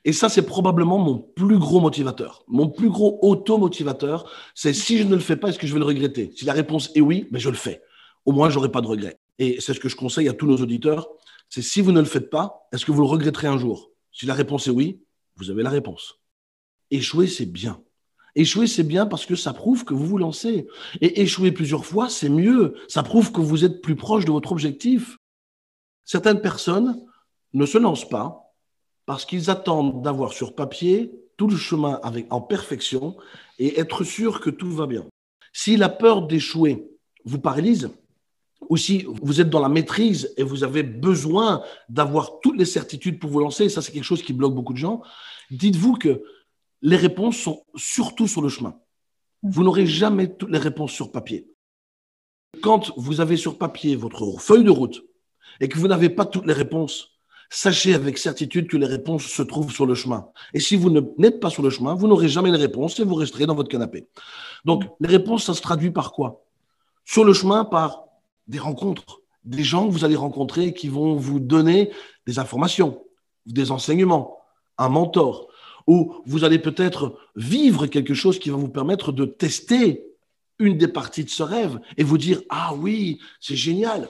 Et 0.07 0.13
ça, 0.13 0.29
c'est 0.29 0.45
probablement 0.45 0.99
mon 0.99 1.17
plus 1.17 1.57
gros 1.57 1.81
motivateur. 1.81 2.43
Mon 2.47 2.69
plus 2.69 2.89
gros 2.89 3.17
auto-motivateur, 3.23 4.31
c'est 4.53 4.71
si 4.71 4.99
je 4.99 5.03
ne 5.03 5.15
le 5.15 5.19
fais 5.19 5.35
pas, 5.35 5.49
est-ce 5.49 5.57
que 5.57 5.65
je 5.65 5.73
vais 5.73 5.79
le 5.79 5.85
regretter? 5.85 6.31
Si 6.35 6.45
la 6.45 6.53
réponse 6.53 6.91
est 6.93 7.01
oui, 7.01 7.27
ben 7.31 7.39
je 7.39 7.49
le 7.49 7.55
fais. 7.55 7.81
Au 8.23 8.31
moins, 8.31 8.51
j'aurai 8.51 8.69
pas 8.69 8.81
de 8.81 8.87
regrets. 8.87 9.19
Et 9.39 9.59
c'est 9.59 9.73
ce 9.73 9.79
que 9.79 9.89
je 9.89 9.95
conseille 9.95 10.29
à 10.29 10.33
tous 10.33 10.45
nos 10.45 10.57
auditeurs. 10.57 11.09
C'est 11.49 11.63
si 11.63 11.81
vous 11.81 11.91
ne 11.91 11.99
le 11.99 12.05
faites 12.05 12.29
pas, 12.29 12.67
est-ce 12.71 12.85
que 12.85 12.91
vous 12.91 13.01
le 13.01 13.07
regretterez 13.07 13.47
un 13.47 13.57
jour? 13.57 13.91
Si 14.11 14.27
la 14.27 14.35
réponse 14.35 14.67
est 14.67 14.71
oui, 14.71 15.01
vous 15.37 15.49
avez 15.49 15.63
la 15.63 15.71
réponse. 15.71 16.19
Échouer, 16.91 17.25
c'est 17.25 17.47
bien. 17.47 17.81
Échouer, 18.35 18.67
c'est 18.67 18.83
bien 18.83 19.07
parce 19.07 19.25
que 19.25 19.35
ça 19.35 19.53
prouve 19.53 19.85
que 19.85 19.95
vous 19.95 20.05
vous 20.05 20.19
lancez. 20.19 20.67
Et 21.01 21.21
échouer 21.21 21.51
plusieurs 21.51 21.83
fois, 21.83 22.09
c'est 22.09 22.29
mieux. 22.29 22.75
Ça 22.87 23.01
prouve 23.01 23.31
que 23.31 23.41
vous 23.41 23.65
êtes 23.65 23.81
plus 23.81 23.95
proche 23.95 24.25
de 24.25 24.31
votre 24.31 24.51
objectif. 24.51 25.17
Certaines 26.03 26.41
personnes 26.41 26.95
ne 27.53 27.65
se 27.65 27.79
lancent 27.79 28.07
pas 28.07 28.44
parce 29.05 29.25
qu'ils 29.25 29.49
attendent 29.49 30.01
d'avoir 30.01 30.33
sur 30.33 30.55
papier 30.55 31.11
tout 31.37 31.47
le 31.47 31.57
chemin 31.57 31.99
en 32.29 32.41
perfection 32.41 33.15
et 33.59 33.79
être 33.79 34.03
sûr 34.03 34.39
que 34.39 34.49
tout 34.49 34.71
va 34.71 34.87
bien. 34.87 35.05
Si 35.53 35.77
la 35.77 35.89
peur 35.89 36.27
d'échouer 36.27 36.89
vous 37.25 37.39
paralyse, 37.39 37.89
ou 38.69 38.77
si 38.77 39.05
vous 39.21 39.41
êtes 39.41 39.49
dans 39.49 39.59
la 39.59 39.69
maîtrise 39.69 40.33
et 40.37 40.43
vous 40.43 40.63
avez 40.63 40.83
besoin 40.83 41.63
d'avoir 41.89 42.39
toutes 42.39 42.57
les 42.57 42.65
certitudes 42.65 43.19
pour 43.19 43.29
vous 43.29 43.39
lancer, 43.39 43.69
ça 43.69 43.81
c'est 43.81 43.91
quelque 43.91 44.03
chose 44.03 44.23
qui 44.23 44.33
bloque 44.33 44.55
beaucoup 44.55 44.73
de 44.73 44.77
gens, 44.77 45.01
dites-vous 45.51 45.95
que 45.95 46.23
les 46.81 46.95
réponses 46.95 47.37
sont 47.37 47.63
surtout 47.75 48.27
sur 48.27 48.41
le 48.41 48.49
chemin. 48.49 48.79
Vous 49.43 49.63
n'aurez 49.63 49.85
jamais 49.85 50.35
toutes 50.35 50.49
les 50.49 50.57
réponses 50.57 50.91
sur 50.91 51.11
papier. 51.11 51.47
Quand 52.61 52.91
vous 52.97 53.21
avez 53.21 53.37
sur 53.37 53.57
papier 53.57 53.95
votre 53.95 54.39
feuille 54.39 54.63
de 54.63 54.71
route 54.71 55.03
et 55.59 55.67
que 55.67 55.77
vous 55.77 55.87
n'avez 55.87 56.09
pas 56.09 56.25
toutes 56.25 56.47
les 56.47 56.53
réponses, 56.53 57.14
sachez 57.49 57.93
avec 57.93 58.17
certitude 58.17 58.67
que 58.67 58.77
les 58.77 58.85
réponses 58.85 59.25
se 59.25 59.41
trouvent 59.41 59.71
sur 59.71 59.85
le 59.85 59.95
chemin. 59.95 60.27
Et 60.53 60.59
si 60.59 60.75
vous 60.75 60.89
n'êtes 61.17 61.39
pas 61.39 61.49
sur 61.49 61.63
le 61.63 61.69
chemin, 61.69 61.93
vous 61.93 62.07
n'aurez 62.07 62.27
jamais 62.27 62.51
les 62.51 62.57
réponses 62.57 62.99
et 62.99 63.03
vous 63.03 63.15
resterez 63.15 63.45
dans 63.45 63.55
votre 63.55 63.69
canapé. 63.69 64.07
Donc, 64.65 64.83
les 64.99 65.09
réponses, 65.09 65.45
ça 65.45 65.53
se 65.53 65.61
traduit 65.61 65.91
par 65.91 66.11
quoi? 66.11 66.43
Sur 67.05 67.23
le 67.23 67.33
chemin, 67.33 67.65
par 67.65 68.05
des 68.47 68.59
rencontres, 68.59 69.21
des 69.43 69.63
gens 69.63 69.87
que 69.87 69.91
vous 69.91 70.05
allez 70.05 70.15
rencontrer 70.15 70.73
qui 70.73 70.87
vont 70.87 71.15
vous 71.15 71.39
donner 71.39 71.91
des 72.25 72.39
informations, 72.39 73.03
des 73.45 73.71
enseignements, 73.71 74.39
un 74.77 74.89
mentor, 74.89 75.47
ou 75.87 76.15
vous 76.25 76.43
allez 76.43 76.59
peut-être 76.59 77.17
vivre 77.35 77.85
quelque 77.85 78.15
chose 78.15 78.39
qui 78.39 78.49
va 78.49 78.57
vous 78.57 78.69
permettre 78.69 79.11
de 79.11 79.25
tester 79.25 80.03
une 80.57 80.77
des 80.77 80.87
parties 80.87 81.23
de 81.23 81.29
ce 81.29 81.43
rêve 81.43 81.79
et 81.97 82.03
vous 82.03 82.17
dire, 82.17 82.41
ah 82.49 82.73
oui, 82.73 83.19
c'est 83.39 83.55
génial. 83.55 84.09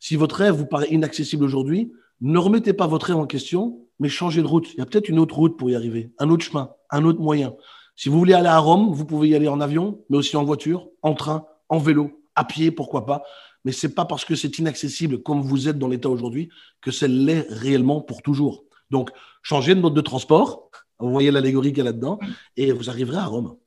Si 0.00 0.16
votre 0.16 0.36
rêve 0.36 0.54
vous 0.54 0.66
paraît 0.66 0.90
inaccessible 0.90 1.44
aujourd'hui, 1.44 1.92
ne 2.20 2.38
remettez 2.38 2.72
pas 2.72 2.86
votre 2.86 3.06
rêve 3.06 3.16
en 3.16 3.26
question, 3.26 3.86
mais 3.98 4.08
changez 4.08 4.42
de 4.42 4.46
route. 4.46 4.72
Il 4.74 4.78
y 4.78 4.80
a 4.80 4.86
peut-être 4.86 5.08
une 5.08 5.18
autre 5.18 5.36
route 5.36 5.56
pour 5.58 5.70
y 5.70 5.74
arriver, 5.74 6.12
un 6.18 6.30
autre 6.30 6.44
chemin, 6.44 6.70
un 6.90 7.04
autre 7.04 7.20
moyen. 7.20 7.54
Si 7.94 8.08
vous 8.08 8.18
voulez 8.18 8.34
aller 8.34 8.48
à 8.48 8.58
Rome, 8.58 8.92
vous 8.92 9.04
pouvez 9.04 9.28
y 9.28 9.34
aller 9.34 9.48
en 9.48 9.60
avion, 9.60 10.04
mais 10.10 10.18
aussi 10.18 10.36
en 10.36 10.44
voiture, 10.44 10.88
en 11.02 11.14
train, 11.14 11.46
en 11.68 11.78
vélo, 11.78 12.22
à 12.34 12.44
pied, 12.44 12.70
pourquoi 12.70 13.06
pas. 13.06 13.22
Mais 13.64 13.72
c'est 13.72 13.94
pas 13.94 14.04
parce 14.04 14.24
que 14.24 14.34
c'est 14.34 14.58
inaccessible 14.58 15.22
comme 15.22 15.40
vous 15.40 15.68
êtes 15.68 15.78
dans 15.78 15.88
l'état 15.88 16.08
aujourd'hui 16.08 16.50
que 16.80 16.90
c'est 16.90 17.08
l'est 17.08 17.46
réellement 17.48 18.00
pour 18.00 18.22
toujours. 18.22 18.64
Donc, 18.90 19.10
changez 19.42 19.74
de 19.74 19.80
mode 19.80 19.94
de 19.94 20.00
transport. 20.00 20.70
Vous 20.98 21.10
voyez 21.10 21.30
l'allégorie 21.30 21.72
qu'il 21.72 21.78
y 21.78 21.80
a 21.82 21.84
là-dedans 21.84 22.18
et 22.56 22.72
vous 22.72 22.88
arriverez 22.88 23.18
à 23.18 23.26
Rome. 23.26 23.58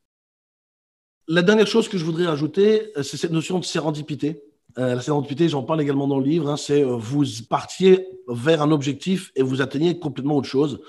La 1.27 1.43
dernière 1.43 1.67
chose 1.67 1.87
que 1.87 1.99
je 1.99 2.03
voudrais 2.03 2.25
ajouter, 2.25 2.91
c'est 3.03 3.17
cette 3.17 3.31
notion 3.31 3.59
de 3.59 3.65
sérendipité. 3.65 4.41
Euh, 4.77 4.95
la 4.95 5.01
sérendipité, 5.01 5.49
j'en 5.49 5.63
parle 5.63 5.81
également 5.81 6.07
dans 6.07 6.19
le 6.19 6.25
livre, 6.25 6.49
hein, 6.49 6.57
c'est 6.57 6.83
euh, 6.83 6.95
vous 6.95 7.23
partiez 7.49 8.07
vers 8.27 8.61
un 8.61 8.71
objectif 8.71 9.31
et 9.35 9.41
vous 9.41 9.61
atteignez 9.61 9.99
complètement 9.99 10.37
autre 10.37 10.47
chose. 10.47 10.81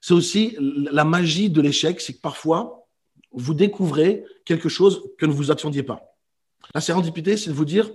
C'est 0.00 0.14
aussi 0.14 0.56
la 0.58 1.04
magie 1.04 1.48
de 1.48 1.60
l'échec, 1.60 2.00
c'est 2.00 2.14
que 2.14 2.20
parfois, 2.20 2.88
vous 3.30 3.54
découvrez 3.54 4.24
quelque 4.44 4.68
chose 4.68 5.04
que 5.18 5.26
ne 5.26 5.32
vous 5.32 5.50
attendiez 5.50 5.84
pas. 5.84 6.02
La 6.74 6.80
sérendipité, 6.80 7.36
c'est 7.36 7.50
de 7.50 7.54
vous 7.54 7.64
dire 7.64 7.90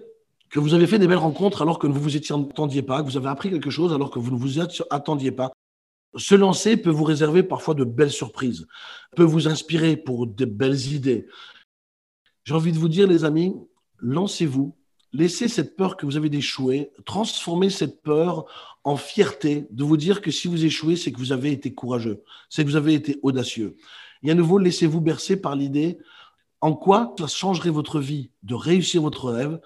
que 0.50 0.60
vous 0.60 0.74
avez 0.74 0.88
fait 0.88 1.00
des 1.00 1.08
belles 1.08 1.18
rencontres 1.18 1.62
alors 1.62 1.80
que 1.80 1.88
vous 1.88 2.00
ne 2.00 2.00
vous 2.00 2.16
attendiez 2.16 2.82
pas, 2.82 3.02
que 3.02 3.10
vous 3.10 3.18
avez 3.18 3.28
appris 3.28 3.50
quelque 3.50 3.70
chose 3.70 3.94
alors 3.94 4.10
que 4.10 4.20
vous 4.20 4.32
ne 4.32 4.38
vous 4.38 4.60
attendiez 4.90 5.32
pas. 5.32 5.52
Se 6.16 6.36
lancer 6.36 6.78
peut 6.78 6.90
vous 6.90 7.04
réserver 7.04 7.44
parfois 7.44 7.74
de 7.74 7.84
belles 7.84 8.12
surprises, 8.12 8.66
peut 9.16 9.24
vous 9.24 9.48
inspirer 9.50 9.98
pour 9.98 10.26
de 10.26 10.46
belles 10.46 10.94
idées. 10.94 11.28
J'ai 12.46 12.54
envie 12.54 12.72
de 12.72 12.78
vous 12.78 12.88
dire, 12.88 13.08
les 13.08 13.26
amis, 13.26 13.54
lancez-vous, 14.00 14.77
laissez 15.14 15.48
cette 15.48 15.76
peur 15.76 15.98
que 15.98 16.06
vous 16.06 16.18
avez 16.18 16.30
d'échouer, 16.30 16.92
transformez 17.06 17.70
cette 17.70 18.02
peur 18.02 18.46
en 18.84 18.96
fierté 18.96 19.68
de 19.72 19.84
vous 19.84 19.98
dire 19.98 20.22
que 20.22 20.32
si 20.32 20.48
vous 20.48 20.66
échouez, 20.66 20.96
c'est 20.96 21.12
que 21.12 21.20
vous 21.20 21.32
avez 21.32 21.52
été 21.52 21.74
courageux, 21.74 22.24
c'est 22.50 22.64
que 22.64 22.70
vous 22.70 22.76
avez 22.76 22.94
été 22.94 23.20
audacieux. 23.22 23.78
Et 24.24 24.32
à 24.32 24.36
nouveau, 24.36 24.58
laissez-vous 24.58 25.02
bercer 25.02 25.40
par 25.40 25.56
l'idée 25.56 25.98
en 26.62 26.74
quoi 26.74 27.14
ça 27.20 27.28
changerait 27.28 27.70
votre 27.70 28.00
vie 28.00 28.32
de 28.44 28.56
réussir 28.56 29.02
votre 29.02 29.30
rêve, 29.30 29.60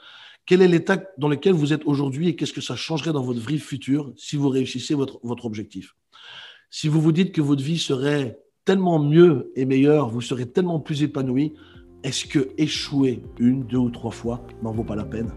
quel 0.46 0.62
est 0.62 0.68
l'état 0.68 1.02
dans 1.18 1.30
lequel 1.30 1.54
vous 1.54 1.72
êtes 1.72 1.86
aujourd'hui 1.86 2.28
et 2.28 2.36
qu'est-ce 2.36 2.54
que 2.54 2.62
ça 2.62 2.76
changerait 2.76 3.14
dans 3.14 3.24
votre 3.24 3.40
vie 3.40 3.60
future 3.60 4.12
si 4.18 4.36
vous 4.36 4.50
réussissez 4.50 4.94
votre, 4.94 5.20
votre 5.24 5.46
objectif? 5.46 5.96
Si 6.70 6.88
vous 6.88 7.02
vous 7.02 7.12
dites 7.12 7.32
que 7.32 7.42
votre 7.42 7.64
vie 7.64 7.80
serait 7.80 8.40
tellement 8.66 9.00
mieux 9.00 9.52
et 9.56 9.66
meilleure, 9.66 10.10
vous 10.10 10.22
serez 10.22 10.50
tellement 10.50 10.80
plus 10.80 11.04
épanoui, 11.04 11.54
est-ce 12.04 12.26
que 12.26 12.50
échouer 12.58 13.22
une, 13.40 13.64
deux 13.64 13.78
ou 13.78 13.90
trois 13.90 14.12
fois 14.12 14.42
n'en 14.64 14.72
vaut 14.72 14.84
pas 14.84 14.96
la 14.96 15.04
peine? 15.04 15.32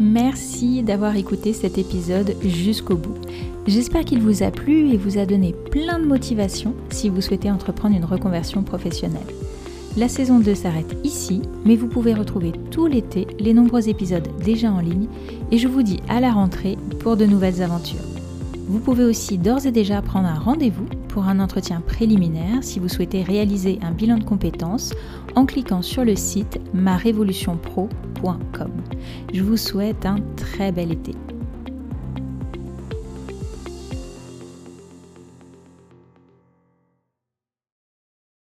Merci 0.00 0.82
d'avoir 0.84 1.16
écouté 1.16 1.52
cet 1.52 1.76
épisode 1.76 2.36
jusqu'au 2.44 2.96
bout. 2.96 3.16
J'espère 3.66 4.04
qu'il 4.04 4.22
vous 4.22 4.44
a 4.44 4.50
plu 4.50 4.90
et 4.90 4.96
vous 4.96 5.18
a 5.18 5.26
donné 5.26 5.52
plein 5.70 5.98
de 5.98 6.06
motivation 6.06 6.74
si 6.90 7.08
vous 7.08 7.20
souhaitez 7.20 7.50
entreprendre 7.50 7.96
une 7.96 8.04
reconversion 8.04 8.62
professionnelle. 8.62 9.20
La 9.96 10.08
saison 10.08 10.38
2 10.38 10.54
s'arrête 10.54 10.96
ici, 11.02 11.42
mais 11.64 11.74
vous 11.74 11.88
pouvez 11.88 12.14
retrouver 12.14 12.52
tout 12.70 12.86
l'été 12.86 13.26
les 13.40 13.52
nombreux 13.52 13.88
épisodes 13.88 14.28
déjà 14.44 14.70
en 14.70 14.78
ligne 14.78 15.08
et 15.50 15.58
je 15.58 15.66
vous 15.66 15.82
dis 15.82 15.98
à 16.08 16.20
la 16.20 16.30
rentrée 16.30 16.78
pour 17.00 17.16
de 17.16 17.26
nouvelles 17.26 17.62
aventures. 17.62 17.98
Vous 18.68 18.78
pouvez 18.78 19.04
aussi 19.04 19.38
d'ores 19.38 19.66
et 19.66 19.72
déjà 19.72 20.00
prendre 20.00 20.28
un 20.28 20.38
rendez-vous 20.38 20.86
pour 21.08 21.24
un 21.24 21.40
entretien 21.40 21.80
préliminaire 21.80 22.62
si 22.62 22.78
vous 22.78 22.88
souhaitez 22.88 23.22
réaliser 23.22 23.78
un 23.82 23.92
bilan 23.92 24.18
de 24.18 24.24
compétences 24.24 24.92
en 25.34 25.46
cliquant 25.46 25.82
sur 25.82 26.04
le 26.04 26.16
site 26.16 26.60
marévolutionpro.com. 26.74 28.72
Je 29.32 29.42
vous 29.42 29.56
souhaite 29.56 30.06
un 30.06 30.18
très 30.36 30.72
bel 30.72 30.92
été. 30.92 31.14